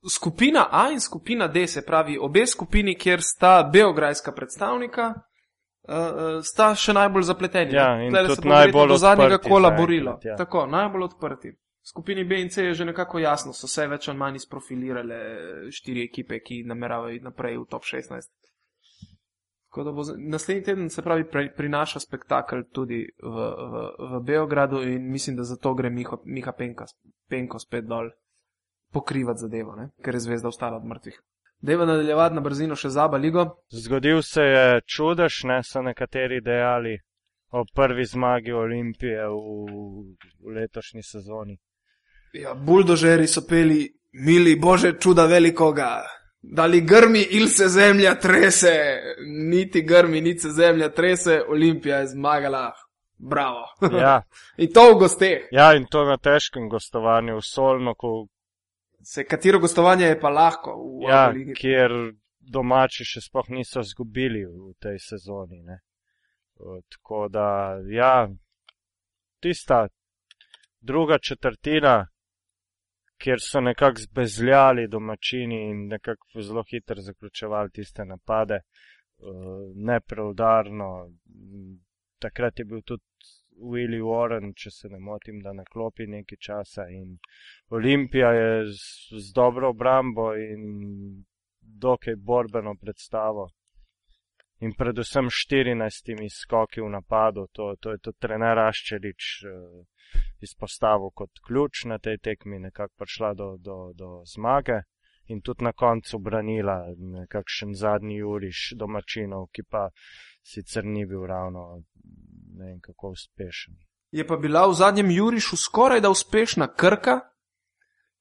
[0.10, 6.74] skupina A in skupina D, se pravi obe skupini, kjer sta beograjska predstavnika, uh, sta
[6.76, 7.76] še najbolj zapleteni.
[7.78, 10.18] Ja, in tudi najbolj do zadnjega kola borilo.
[10.26, 10.36] Ja.
[10.36, 14.17] Tako, najbolj odprti skupini B in C je že nekako jasno, so se več ali
[14.17, 15.19] manj izprofilirale
[15.72, 18.32] štiri ekipe, ki nameravajo iti naprej v top 16.
[19.74, 24.84] Tako da bo naslednji teden se pravi pre, prinaša spektakel tudi v, v, v Beogradu
[24.86, 26.86] in mislim, da zato gre Miho, Miha Penka,
[27.30, 28.12] Penko spet dol.
[28.93, 29.89] pokrivati zadevo, ne?
[30.06, 31.15] ker je zvezda ostala od mrtvih.
[31.65, 33.46] Deva nadaljevati na brzino še zaba ligo.
[33.86, 37.00] Zgodil se je čudež, ne so nekateri dejali
[37.58, 39.38] o prvi zmagi Olimpije v,
[40.43, 41.58] v letošnji sezoni.
[42.34, 46.02] Ja, buldožeri so peli, mili bože, čuda velikoga.
[46.41, 48.74] Da li grmi il se zemlja trese,
[49.50, 52.72] niti grmi, niti se zemlja trese, Olimpija je zmagala.
[53.17, 53.63] Bravo.
[54.00, 54.22] Ja.
[54.63, 55.48] in to v gosteh.
[55.52, 58.28] Ja, in to na težkem gostovanju v Solno, ko,
[59.04, 61.54] Se katero gostovanje je pa lahko v ja, Avroligi?
[61.60, 61.91] kjer
[62.39, 65.60] domači še sploh niso zgubili v tej sezoni.
[65.63, 65.82] Ne.
[66.96, 67.48] Tako da,
[67.91, 68.28] ja,
[69.43, 69.88] tista
[70.80, 72.08] druga četrtina,
[73.23, 78.63] kjer so nekako zbezljali domačini in nekako zelo hitro zaključevali tiste napade, eh,
[79.75, 80.89] nepreudarno.
[82.19, 83.03] Takrat je bil tudi
[83.62, 87.17] Willy Warren, če se ne motim, da na klopi nekaj časa in
[87.69, 90.63] Olimpija je z, z dobro obrambo in
[91.62, 93.49] dokaj borbeno predstavo.
[94.63, 101.43] In predvsem 14 skoki v napadu, to, to je tudi trener Aščerič eh, izpostavil kot
[101.43, 104.84] ključ na tej tekmi, nekako prišla do, do, do zmage
[105.28, 109.89] in tudi na koncu branila nekakšen zadnji juriš domačinov, ki pa
[110.43, 111.84] sicer ni bil ravno
[112.54, 113.76] ne vem kako uspešen.
[114.12, 117.19] Je pa bila v zadnjem Jurišu skoraj da uspešna Krka,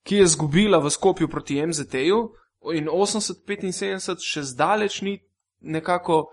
[0.03, 2.19] ki je zgubila v Skopju proti MZT-ju
[2.73, 5.19] in 80-75 še zdaleč ni
[5.63, 6.27] nekako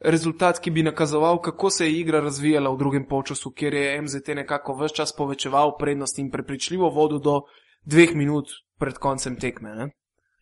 [0.00, 4.28] rezultat, ki bi nakazoval, kako se je igra razvijala v drugem polčasu, kjer je MZT
[4.28, 7.40] nekako vse čas povečeval prednost in prepričljivo vodil do
[7.84, 9.74] dveh minut pred koncem tekme.
[9.74, 9.90] Ne?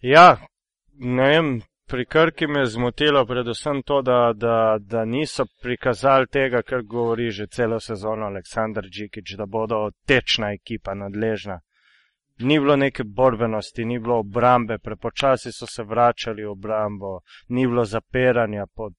[0.00, 0.36] Ja,
[0.94, 6.62] ne vem, pri Krki me je zmotilo predvsem to, da, da, da niso prikazali tega,
[6.62, 11.60] kar govori že celo sezono Aleksandr Džikič, da bodo tečna ekipa nadležna.
[12.38, 17.84] Ni bilo neke borbenosti, ni bilo obrambe, prepočasi so se vračali v obrambo, ni bilo
[17.84, 18.94] zapiranja pod,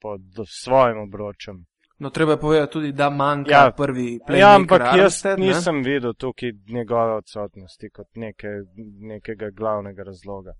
[0.00, 1.64] pod svojim obročem.
[1.98, 3.72] No, treba je povedati tudi, da manjka Ja.
[3.76, 4.38] prvi playmaker.
[4.40, 5.46] Ja, ampak jaz Armstead, ne?
[5.46, 8.48] nisem videl tukaj njegove odsotnosti kot neke,
[9.00, 10.52] nekega glavnega razloga.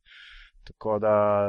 [0.64, 1.44] Tako da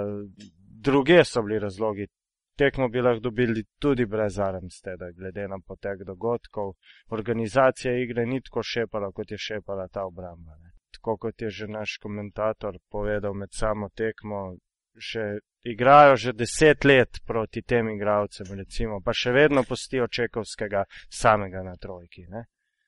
[0.82, 2.08] druge so bili razlogi.
[2.57, 6.73] Tekmo bi lahko dobili tudi brez Armsteda, glede na potek dogodkov.
[7.09, 10.55] Organizacija igre ni tako šepala, kot je šepala ta obramba.
[10.63, 10.71] Ne.
[10.95, 14.55] Tako kot je že naš komentator povedal med samo tekmo,
[14.97, 15.25] še
[15.67, 21.75] igrajo že deset let proti tem igravcem, recimo, pa še vedno postijo Čekovskega samega na
[21.75, 22.27] trojki.
[22.29, 22.45] Ne.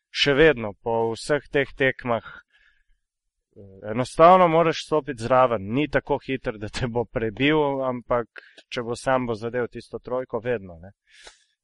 [0.09, 2.23] Še vedno po vseh teh tekmah
[3.91, 8.27] enostavno moraš stopiti zraven, ni tako hiter, da te bo prebil, ampak
[8.69, 10.79] če bo sam bo zadev tisto trojko, vedno.
[10.81, 10.91] Ne.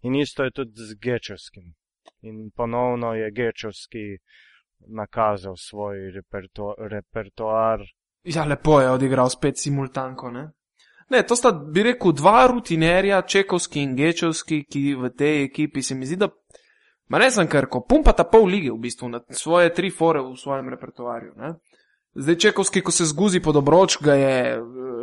[0.02, 1.74] In isto je tudi z Gečevskim.
[2.22, 4.18] In ponovno je Gečevski
[4.88, 7.82] nakazal svoj reperto repertoar.
[8.24, 10.32] Ja, lepo je odigral spet simultanko.
[10.32, 10.52] Ne?
[11.10, 15.96] ne, to sta, bi rekel, dva rutinerja, Čekovski in Gečevski, ki v tej ekipi se
[15.96, 16.30] mi zdi, da.
[17.12, 20.70] Ma ne sem krko, pumpata pol lige v bistvu na svoje tri fore v svojem
[20.74, 21.34] repertoarju.
[22.16, 24.60] Zdaj Čekovski, ko se zguzi pod obroč, je,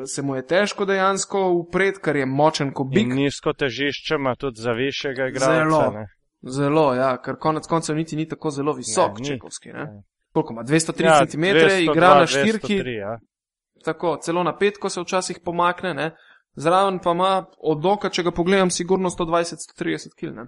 [0.06, 3.06] se mu je težko dejansko upred, ker je močen kot bik.
[3.14, 5.64] nizko težišče ima tudi za višjega igralca.
[5.70, 5.90] Zelo.
[5.90, 6.06] ne.
[6.42, 9.26] Zelo, ja, ker konec koncev niti ni tako zelo visok, ni.
[9.26, 9.68] Čekovski.
[9.68, 9.84] Ne?
[9.84, 10.02] Ne.
[10.32, 10.62] Koliko ima?
[10.62, 12.78] 203 Ja, cm, 202, igra na štirki.
[12.78, 13.18] 203, ja.
[13.84, 16.10] tako, celo na petko se včasih pomakne, ne?
[16.54, 20.34] zraven pa ima od oka, če ga pogledam, sigurno 120-130 kg.
[20.36, 20.46] ne.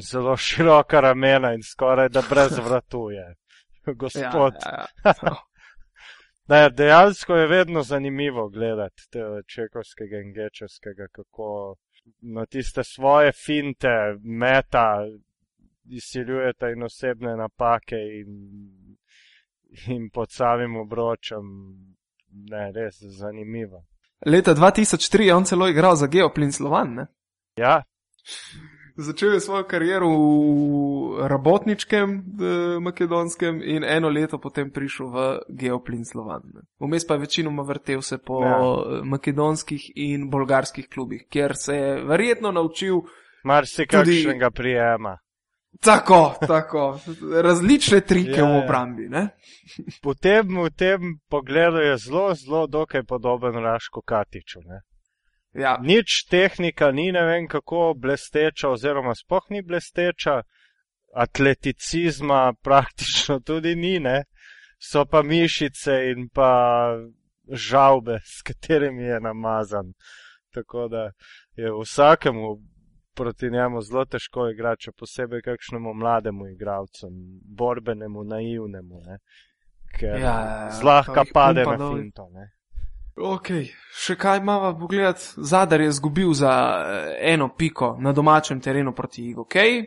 [0.00, 3.34] Zelo široka ramena in skoraj da brez vratu je.
[4.02, 4.54] Gospod.
[4.64, 5.36] Ja, ja, ja.
[6.48, 11.76] Ne, dejansko je vedno zanimivo gledati te čekovskega in gečevskega, kako
[12.20, 13.88] na tiste svoje finte,
[14.22, 15.06] meta,
[15.84, 18.28] izsiljujete in osebne napake in,
[19.94, 21.44] in pod samim obročem.
[22.30, 23.84] Ne, res zanimivo.
[24.26, 26.94] Leta 2003 je on celo igral za Geoplin Slovan.
[26.94, 27.06] Ne?
[27.56, 27.82] Ja,
[28.98, 32.22] Začel je svojo kariero v rabotničkem eh,
[32.80, 36.42] makedonskem in eno leto potem prišel v Geoplin Slovan.
[36.80, 38.58] Vmes pa je večinoma vrtel se po Ja.
[39.04, 42.94] makedonskih in bolgarskih klubih, kjer se je verjetno naučil
[43.44, 45.18] marsikakšnega prijema.
[45.80, 47.00] tako, tako,
[47.42, 49.08] različne trike Ja, v obrambi.
[49.08, 49.28] Ne?
[50.04, 54.58] V tem, v tem pogledu je zelo, zelo dokaj podoben Raško Katiču.
[54.64, 54.80] Ne?
[55.54, 60.42] Ja, Nič tehnika ni ne vem kako blesteča, oziroma spoh ni blesteča,
[61.14, 64.24] atleticizma praktično tudi ni, ne?
[64.78, 66.52] so pa mišice in pa
[67.50, 69.92] žalbe, s katerimi je namazan.
[70.54, 71.10] Tako da
[71.56, 72.56] je vsakemu
[73.14, 77.10] proti njemu zelo težko igrati, še posebej kakšnemu mlademu igralcu,
[77.58, 79.00] borbenemu, naivnemu.
[79.06, 79.18] Ne?
[79.98, 82.28] ker Ja, ja, ja, zlahka pade na finto.
[82.32, 82.50] Ne?
[83.20, 83.48] Ok,
[83.94, 85.20] še kaj imamo pogledati?
[85.36, 89.84] Zadar je zgubil za eh, eno piko na domačem terenu proti Igokej.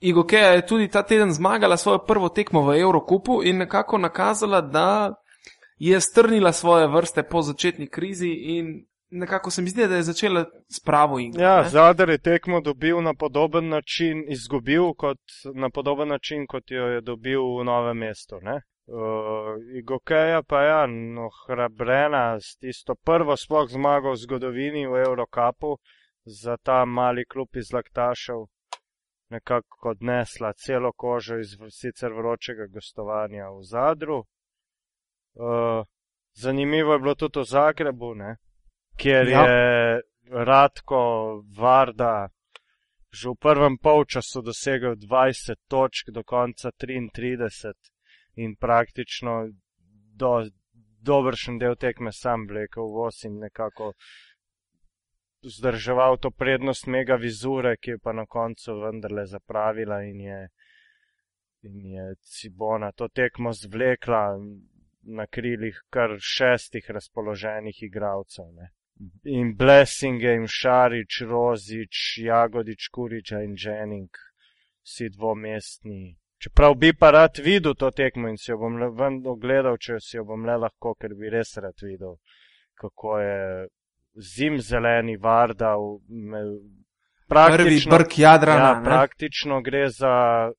[0.00, 5.14] Igokeja je tudi ta teden zmagala svojo prvo tekmo v Evrokupu in nekako nakazala, da
[5.78, 10.44] je strnila svoje vrste po začetni krizi in nekako se mi zdi, da je začela
[10.68, 11.42] s pravo igro.
[11.42, 11.68] Ja, ne.
[11.68, 15.18] Zadar je tekmo dobil na podoben način, izgubil kot,
[15.54, 18.40] na podoben način, kot jo je dobil v novem mestu.
[18.42, 18.60] Ne?
[18.88, 25.02] Uh, Igokeja pa je ja, no, hrabrena s tisto prvo sploh zmago v zgodovini v
[25.04, 25.76] Eurokapu
[26.24, 28.46] za ta mali klub iz Laktašev.
[29.30, 34.18] Nekako odnesla celo kožo iz sicer vročega gostovanja v Zadru.
[34.18, 35.84] Uh,
[36.32, 38.36] zanimivo je bilo tudi v Zagrebu, ne?
[38.96, 39.42] kjer Ja.
[39.44, 41.00] je Radko
[41.58, 42.28] Varda
[43.08, 47.72] že v prvem polčasu dosegel 20 točk, do konca 33
[48.44, 49.34] in praktično
[50.20, 50.32] do,
[51.02, 53.92] dobršen del tekme sam vlekel voz in nekako
[55.46, 60.40] vzdrževal to prednost mega vizure, ki je pa na koncu vendarle zapravila in je,
[61.62, 64.24] in je Cibona to tekmo zvlekla
[65.02, 68.50] na krilih kar šestih razpoloženih igralcev.
[68.54, 68.70] Ne.
[69.24, 74.24] In Blessinge, in Šarič, Rozič, Jagodič, Kuriča in Jennings,
[74.82, 76.16] vsi dvomestni.
[76.38, 79.96] Čeprav bi pa rad videl to tekmo in si jo bom le ven ogledal, če
[80.00, 82.14] si jo bom le lahko, ker bi res rad videl,
[82.74, 83.66] kako je
[84.16, 85.74] zim zeleni Varda.
[86.08, 86.44] me-
[87.28, 88.64] Prvi Praktično, brk Jadrana.
[88.64, 88.84] ja, ne.
[88.84, 90.50] praktično gre za,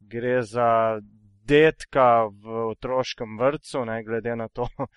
[0.00, 1.00] gre za
[1.44, 4.66] detka v otroškem vrtu, ne glede na to,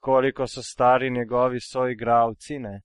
[0.00, 2.58] koliko so stari njegovi soigravci.
[2.58, 2.80] Ne.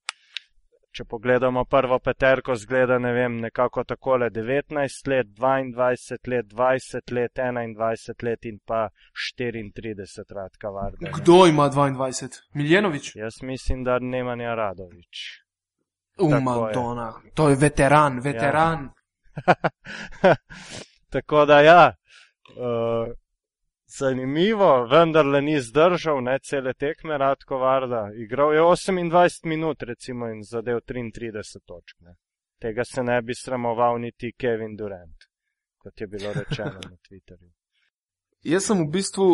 [0.96, 7.34] Če pogledamo prvo peterko, zgleda ne vem, nekako takole 19 let, 22 let, 20 let,
[7.36, 8.88] 21 let in pa
[9.42, 10.98] 34 radka varde.
[11.02, 11.12] ne.
[11.18, 12.40] Kdo ima 22?
[12.54, 13.16] Miljenovič?
[13.16, 15.26] Jaz mislim, da Nemanja Radovič.
[16.18, 16.42] U, Tako je.
[16.42, 17.14] Madonna.
[17.34, 18.90] To je veteran, veteran.
[21.14, 21.94] Tako da ja,
[22.56, 23.12] uh,
[23.98, 28.10] zanimivo, vendarle ni zdržal, ne cele tekme Radko Varda.
[28.16, 32.00] Igral je 28 minut, recimo, in zadev 33 točk.
[32.00, 32.16] Ne.
[32.62, 35.28] Tega se ne bi sramoval niti Kevin Durant,
[35.78, 37.52] kot je bilo rečeno na Twitterju.
[38.54, 39.28] Jaz sem v bistvu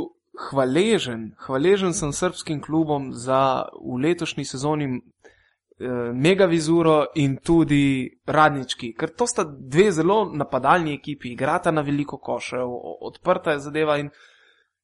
[0.49, 9.11] hvaležen, hvaležen sem srpskim klubom za v letošnji sezoni eh, Megavizuro in tudi Radnički, ker
[9.11, 12.67] to sta dve zelo napadalni ekipi, igrata na veliko košev,
[13.01, 14.09] odprta je zadeva in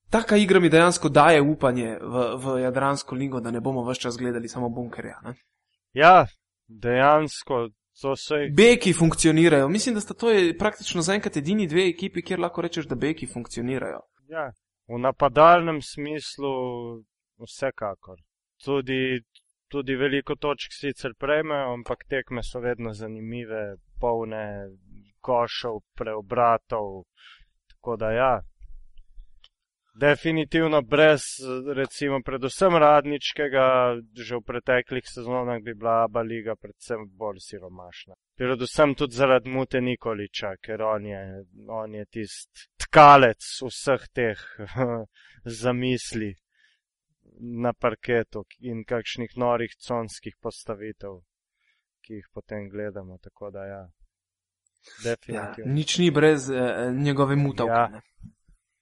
[0.10, 4.18] taka igra mi dejansko daje upanje v, v Jadransko ligo, da ne bomo vse čas
[4.18, 5.20] gledali samo bunkerja.
[5.24, 5.34] Ne?
[5.94, 6.26] Ja,
[6.68, 7.70] dejansko,
[8.02, 8.52] to se je.
[8.52, 9.70] Beki funkcionirajo.
[9.70, 10.28] Mislim, da sta to
[10.60, 14.00] praktično zaenkrat edini dve ekipi, kjer lahko rečeš, da beki funkcionirajo.
[14.30, 14.52] Ja,
[14.88, 16.54] v napadalnem smislu
[17.38, 18.20] vsekakor.
[18.66, 19.22] Tudi,
[19.68, 24.70] tudi veliko točk sicer prejmejo, ampak tekme so vedno zanimive, polne
[25.22, 27.04] košov, preobratov.
[27.72, 28.34] Tako da ja.
[30.00, 31.22] Definitivno brez,
[31.76, 33.66] recimo, predvsem radničkega,
[34.14, 38.14] že v preteklih sezonah bi bila Aba liga predvsem bolj siromašna.
[38.38, 41.22] Predvsem tudi zaradi Mute Nikoliča, ker on je,
[41.68, 44.44] on je tist tkalec vseh teh
[45.62, 46.36] zamisli
[47.40, 51.22] na parketu in kakšnih norih conskih postavitev,
[52.06, 53.18] ki jih potem gledamo.
[53.18, 53.84] Tako da ja,
[55.04, 55.74] Ja, definitivno.
[55.74, 57.72] nič ni brez eh, njegove mutavke.
[57.72, 58.02] Ja.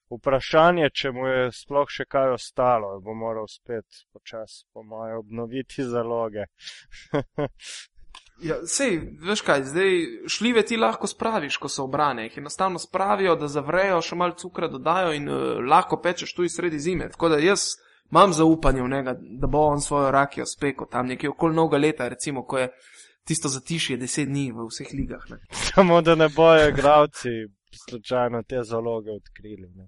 [0.09, 5.83] Vprašanje, če mu je sploh še kaj ostalo, bo moral spet počasi, po moje, obnoviti
[5.83, 6.45] zaloge.
[8.43, 9.93] Ja, sej, veš kaj, zdaj
[10.27, 12.25] šljive ti lahko spraviš, ko so obrane.
[12.27, 16.79] Jih enostavno spravijo, da zavrejo, še malo cukra dodajo in uh, lahko pečeš tu sredi
[16.79, 17.07] zime.
[17.13, 17.69] Tako da jaz
[18.11, 22.09] imam zaupanje v njega, da bo on svojo rakijo spekel tam nekje okoli novega leta,
[22.11, 22.69] recimo, ko je
[23.25, 25.23] tisto zatišje deset dni v vseh ligah.
[25.31, 25.39] Ne.
[25.71, 27.29] Samo da ne bojo igravci
[27.87, 29.71] slučajno te zaloge odkrili.
[29.75, 29.87] Ne.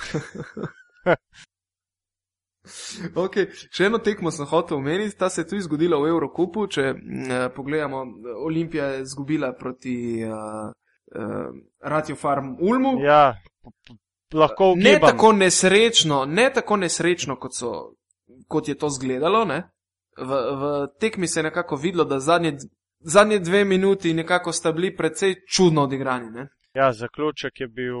[3.16, 3.48] Okay.
[3.72, 6.66] Še eno tekmo sem hotel omeniti, ta se je tudi zgodila v Evrokupu.
[6.70, 8.02] Če eh, pogledamo,
[8.46, 10.68] Olimpija je izgubila proti uh,
[11.16, 11.46] uh,
[11.80, 12.98] Ratio Farm Ulmu.
[13.02, 13.34] Ja,
[14.34, 15.10] lahko ne ugibam.
[15.10, 17.72] tako nesrečno, ne tako nesrečno, kot, so,
[18.48, 19.44] kot je to zgledalo.
[19.44, 19.62] Ne?
[20.18, 22.56] V, v tekmi se je nekako videlo, da zadnje,
[23.00, 26.30] zadnje dve minuti nekako sta bili precej čudno odigrani.
[26.30, 26.48] Ne?
[26.74, 27.96] Ja, zaključek je bil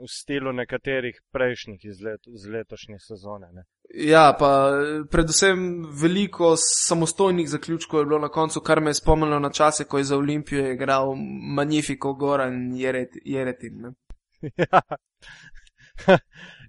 [0.00, 3.50] v stilu nekaterih prejšnjih iz, let, iz letošnje sezone.
[3.52, 3.64] Ne.
[3.94, 4.70] Ja, pa
[5.10, 9.98] predvsem veliko samostojnih zaključkov je bilo na koncu, kar me je spomnilo na čase, ko
[9.98, 11.14] je za Olimpijo igral
[11.56, 13.82] Magnifico Goran Jeret, Jeretin.
[13.82, 13.92] Ne?
[16.06, 16.18] Ja,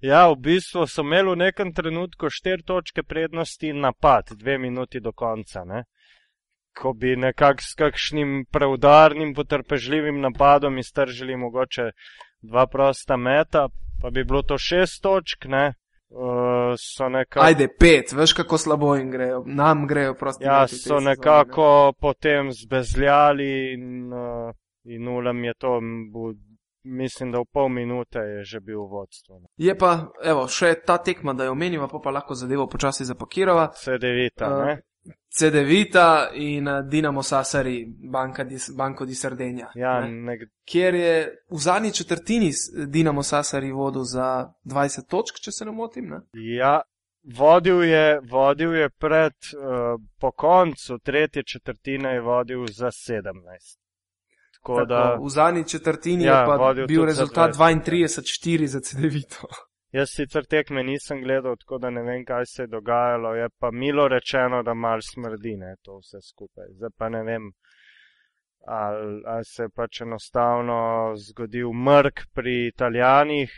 [0.02, 5.00] ja, v bistvu so imeli v nekem trenutku štiri točke prednosti in napad, dve minuti
[5.00, 5.64] do konca.
[5.68, 5.84] Ne?
[6.74, 11.92] Ko bi nekako s kakšnim preudarnim, potrpežljivim napadom iztržili mogoče
[12.42, 13.68] dva prosta meta,
[14.02, 15.74] pa bi bilo to šest točk, ne?
[16.10, 17.46] Uh, so nekako.
[17.46, 20.44] Ajde, pet, veš kako slabo jim grejo, nam grejo prosti.
[20.44, 25.80] Ja, meti so nekako potem zbezljali in, uh, in ulem je to,
[26.84, 29.40] mislim, da v pol minute je že bil v vodstvu.
[29.40, 29.48] ne.
[29.58, 33.70] Je pa, evo, še ta tekma, da jo omeniva, pa pa lahko zadevo počasi zapakirava.
[33.76, 34.82] CD-vita, Uh, ne?
[35.30, 39.72] CD-vita in uh, Dinamo Sassari, Banka di, Banko di Sardenja.
[39.76, 40.12] Ja, ne?
[40.12, 41.14] nek, Kjer je
[41.50, 46.10] v zadnji četrtini s- Dinamo Sassari vodil za 20 točk, če se ne motim.
[46.10, 46.22] Ne?
[46.34, 46.82] ja,
[47.38, 53.78] vodil je, vodil je pred, uh, po koncu tretje četrtine je vodil za 17.
[54.54, 59.48] Tako da, Tako, v zadnji četrtini Ja, je pa bil rezultat 20, 32-4 za CD-vito.
[59.92, 63.34] Jaz sicer tekme nisem gledal, tako da ne vem, kaj se je dogajalo.
[63.36, 66.66] Je pa milo rečeno, da mal smrdi, ne, to vse skupaj.
[66.78, 67.52] Zdaj pa ne vem,
[68.68, 70.80] ali, ali se je pač enostavno
[71.16, 73.52] zgodil mrk pri Italijanih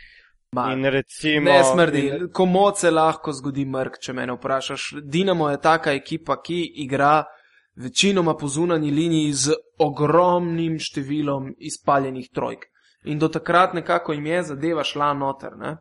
[0.52, 1.50] Ma, in recimo.
[1.50, 4.90] Ne smrdi, in- komu se lahko zgodi mrk, če me vprašaš.
[5.02, 7.24] Dinamo je taka ekipa, ki igra
[7.76, 12.66] večinoma po zunanji liniji z ogromnim številom izpaljenih trojk.
[13.04, 15.56] In do takrat nekako jim je zadeva šla noter.
[15.56, 15.76] Ne?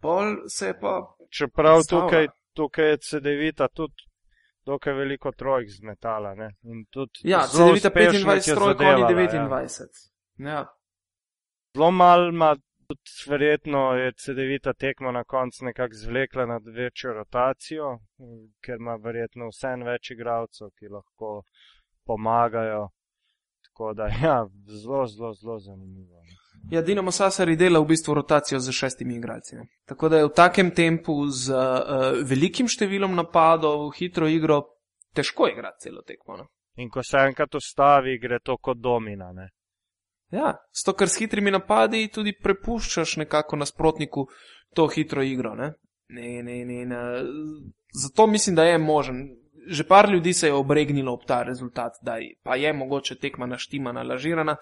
[0.00, 1.16] Pol se je pa.
[1.38, 2.06] Čeprav Stavlja.
[2.06, 4.08] tukaj, tukaj je CD-vita tudi
[4.68, 6.34] dokaj veliko trojk zmetala.
[6.34, 6.50] Ne?
[6.62, 10.08] In tudi Ja, CD-vita uspešno 25 jih je trojk, oni zadevala, 29.
[10.38, 10.50] Ja.
[10.50, 10.64] Ja.
[11.74, 12.56] Zelo malo ima,
[12.88, 17.98] tudi verjetno je CD-vita tekmo na koncu nekako zvlekla nad večjo rotacijo,
[18.64, 21.42] ker ima verjetno vsem več igralcev, ki lahko
[22.06, 22.88] pomagajo.
[23.64, 24.38] Tako da, ja,
[24.82, 26.22] zelo, zelo, zelo zanimivo.
[26.24, 26.37] ne.
[26.70, 29.56] Ja, Dinamo Sassari dela v bistvu rotacijo z šestimi igralci.
[29.56, 29.66] ne.
[29.86, 34.62] Tako da je v takem tempu z uh, velikim številom napadov, hitro igro,
[35.14, 36.36] težko igrati celo tekmo.
[36.36, 36.44] Ne?
[36.76, 39.32] In ko se enkrat ustavi, gre to kot domina.
[39.32, 39.48] Ne?
[40.30, 44.26] Ja, zato ker s hitrimi napadi tudi prepuščaš nekako nasprotniku
[44.76, 45.54] to hitro igro.
[45.54, 45.72] Ne?
[46.08, 47.02] Ne, ne, ne, ne.
[48.04, 49.28] Zato mislim, da je možen.
[49.68, 53.46] Že par ljudi se je obregnilo ob ta rezultat, da je, pa je mogoče tekma
[53.46, 54.56] naštimana, lažirana.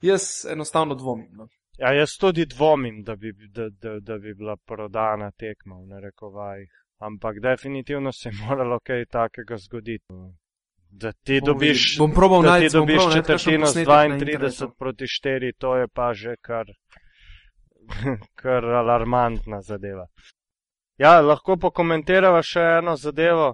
[0.00, 1.28] Jaz enostavno dvomim.
[1.32, 1.48] No.
[1.78, 6.70] Ja, jaz tudi dvomim, da bi, da, da, da bi bila prodana tekma v narekovajih.
[6.98, 10.04] Ampak definitivno se je moralo kaj takega zgoditi.
[10.90, 11.98] Da ti Bom dobiš.
[11.98, 14.74] Bom probal da ti najti- bom dobiš probal četrtino z posnetek na 32 internetu.
[14.78, 16.66] proti 4, to je pa že kar,
[18.34, 20.06] kar alarmantna zadeva.
[20.98, 23.48] Ja, lahko pokomentirava še eno zadevo.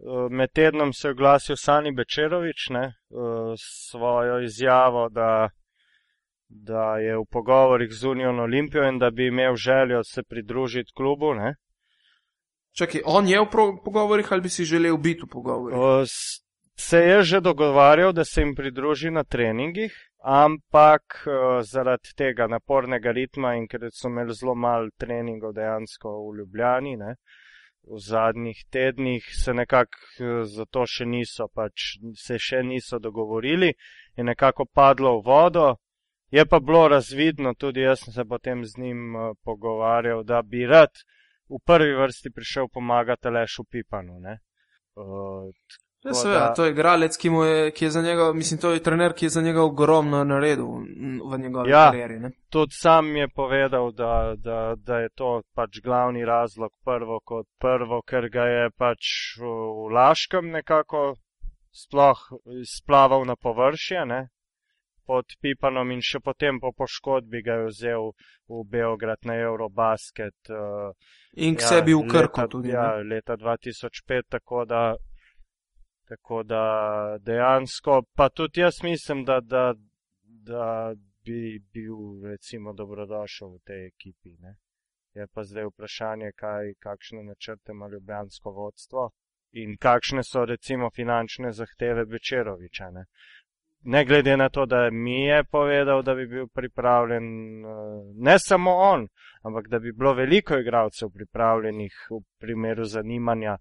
[0.00, 3.54] Eh, Med tednom se je oglasil Sani Bečerovič ne, eh,
[3.88, 5.48] svojo izjavo, da,
[6.50, 11.34] da je v pogovorih z Unijo Olimpijo in da bi imel željo se pridružiti klubu.
[11.34, 11.54] Ne.
[12.78, 13.46] Čakaj, on je v
[13.84, 15.78] pogovorih ali bi si želel biti v pogovorih?
[16.06, 19.92] S- Se je že dogovarjal, da se jim pridruži na treningih,
[20.24, 26.38] ampak eh, zaradi tega napornega ritma in ker so imeli zelo malo treningov dejansko v
[26.38, 27.14] Ljubljani, ne,
[27.84, 29.98] v zadnjih tednih se nekako
[30.44, 33.74] zato še niso, pač se še niso dogovorili,
[34.16, 35.76] je nekako padlo v vodo.
[36.30, 40.66] Je pa bilo razvidno, tudi jaz sem se potem z njim eh, pogovarjal, da bi
[40.66, 40.90] rad
[41.48, 44.20] v prvi vrsti prišel pomagati Lešu Pipanu.
[44.20, 44.38] Ne.
[44.96, 45.52] Eh,
[46.04, 48.70] Ja, seveda, da- to je igralec, ki, mu je, ki je za njega, mislim, to
[48.70, 51.84] je trener, ki je za njega ogromno naredil v- njegovi Ja.
[51.86, 52.18] karieri.
[52.18, 52.30] Ne?
[52.50, 58.02] tudi sam je povedal, da, da, da je to pač glavni razlog, prvo kot prvo,
[58.02, 58.98] ker ga je pač
[59.38, 59.44] v
[59.92, 61.14] Laškem nekako
[61.72, 62.18] sploh
[62.66, 64.28] splaval na površje, ne,
[65.10, 68.04] pod Pipanom in še potem po poškodbi ga je vzel
[68.46, 70.50] v Beograd na Eurobasket.
[70.54, 70.92] Uh,
[71.34, 72.70] In k sebi v Krko leta, tudi.
[72.70, 73.08] Ja, ne.
[73.10, 74.82] leta 2005, tako da,
[76.06, 76.64] tako da
[77.26, 79.64] dejansko, pa tudi jaz mislim, da, da,
[80.46, 80.94] da
[81.26, 84.36] bi bil recimo dobrodošel v tej ekipi.
[84.38, 84.54] Ne.
[85.18, 89.10] Je pa zdaj vprašanje, kaj, kakšne načrte ima ljubljansko vodstvo
[89.52, 92.90] in kakšne so recimo finančne zahteve Bečeroviča.
[92.90, 93.04] Ne.
[93.82, 97.24] Ne glede na to, da mi je povedal, da bi bil pripravljen,
[97.64, 97.68] eh,
[98.16, 99.08] ne samo on,
[99.42, 103.56] ampak da bi bilo veliko igralcev pripravljenih v primeru zanimanja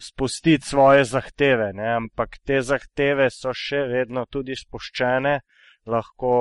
[0.00, 1.94] spustiti svoje zahteve, ne?
[1.94, 5.40] ampak te zahteve so še vedno tudi spuščene,
[5.86, 6.32] lahko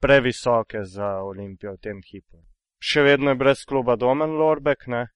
[0.00, 2.40] previsoke za Olimpijo v tem hipu.
[2.78, 5.06] Še vedno je brez kluba Domen Lorbek, ne?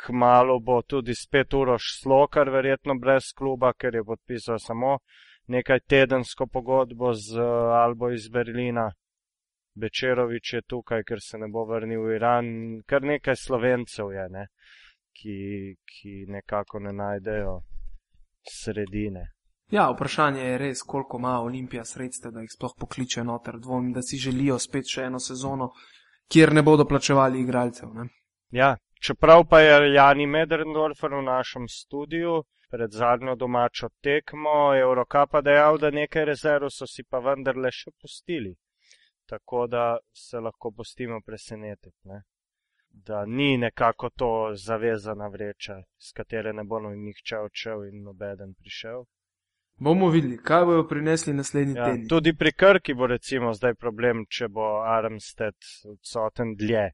[0.00, 4.98] Kmalo bo tudi spet Uroš Slokar, verjetno brez kluba, ker je podpisal samo
[5.46, 8.90] nekaj tedensko pogodbo z uh, Albo iz Berlina.
[9.74, 12.46] Bečerovič je tukaj, ker se ne bo vrnil v Iran,
[12.86, 14.46] kar nekaj slovencev je, ne?
[15.20, 17.60] ki, ki nekako ne najdejo
[18.50, 19.30] sredine.
[19.70, 23.58] Ja, vprašanje je res, koliko ima Olimpija sredstev, da jih sploh pokliče noter.
[23.58, 25.70] Dvomim, da si želijo spet še eno sezono,
[26.32, 27.92] kjer ne bodo plačevali igralcev.
[27.94, 28.08] Ne?
[28.50, 35.78] Ja, čeprav pa je Jani Medrendorfer v našem studiu pred zadnjo domačo tekmo Eurocapa dejal,
[35.78, 38.54] da nekaj rezerv so si pa vendarle še pustili.
[39.26, 41.98] Tako da se lahko postimo presenetiti.
[42.04, 42.22] Ne?
[42.90, 49.04] Da ni nekako to zavezana vreča, z katere ne bo nihče odšel in nobeden prišel.
[49.80, 52.08] Bomo videli, kaj bojo prinesli naslednji ja, teden.
[52.08, 55.56] Tudi pri Krki bo recimo zdaj problem, če bo Armstead
[55.88, 56.90] odsoten dlje.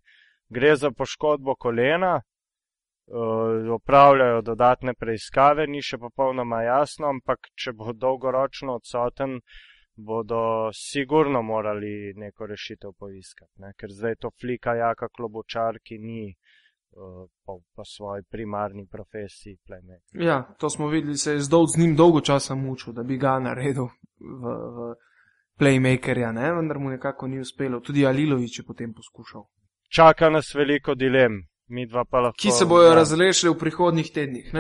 [0.49, 2.21] Gre za poškodbo kolena,
[3.77, 9.39] opravljajo dodatne preiskave, ni še popolnoma jasno, ampak če bo dolgoročno odsoten,
[9.97, 13.73] bodo sigurno morali neko rešitev poiskati, ne?
[13.79, 16.35] ker zdaj to flika jaka klobočar, ki ni
[17.45, 19.59] po, po svoji primarni profesiji.
[19.69, 20.23] Playmaker.
[20.23, 23.39] Ja, to smo videli, se je zdolj z njim dolgo časa mučil, da bi ga
[23.39, 23.89] naredil
[24.19, 24.95] v, v
[25.59, 26.53] playmakerja, ne?
[26.53, 27.81] vendar mu nekako ni uspelo.
[27.81, 29.45] Tudi Alilovič je potem poskušal.
[29.97, 32.39] Čaka nas veliko dilem, mi dva pa lahko.
[32.43, 32.95] Ki se bojo ja.
[32.95, 34.51] razrešili v prihodnih tednih.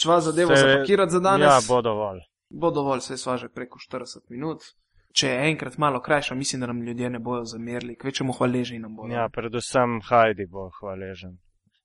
[0.00, 0.62] Čva zadevo se...
[0.62, 1.46] zapakirati za danes?
[1.46, 2.20] Ja, bo dovolj.
[2.50, 4.64] Bo dovolj, se sva že preko 40 minut.
[5.12, 8.96] Če je enkrat malo krajša, mislim, da nam ljudje ne bojo zamerili, kvečemu hvaležni nam
[8.96, 9.14] bodo.
[9.14, 11.38] Ja, predvsem Hajdi bo hvaležen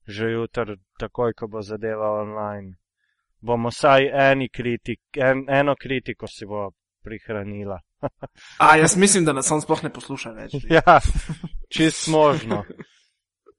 [0.08, 2.78] že jutr, takoj, ko bo zadeva online.
[3.42, 4.10] Bomo vsaj
[4.54, 6.72] kritik, en, eno kritiko si bo
[7.04, 7.80] prihranila.
[8.64, 10.54] A jaz mislim, da nas on sploh ne posluša več.
[10.70, 11.00] ja,
[11.74, 12.64] čist možno.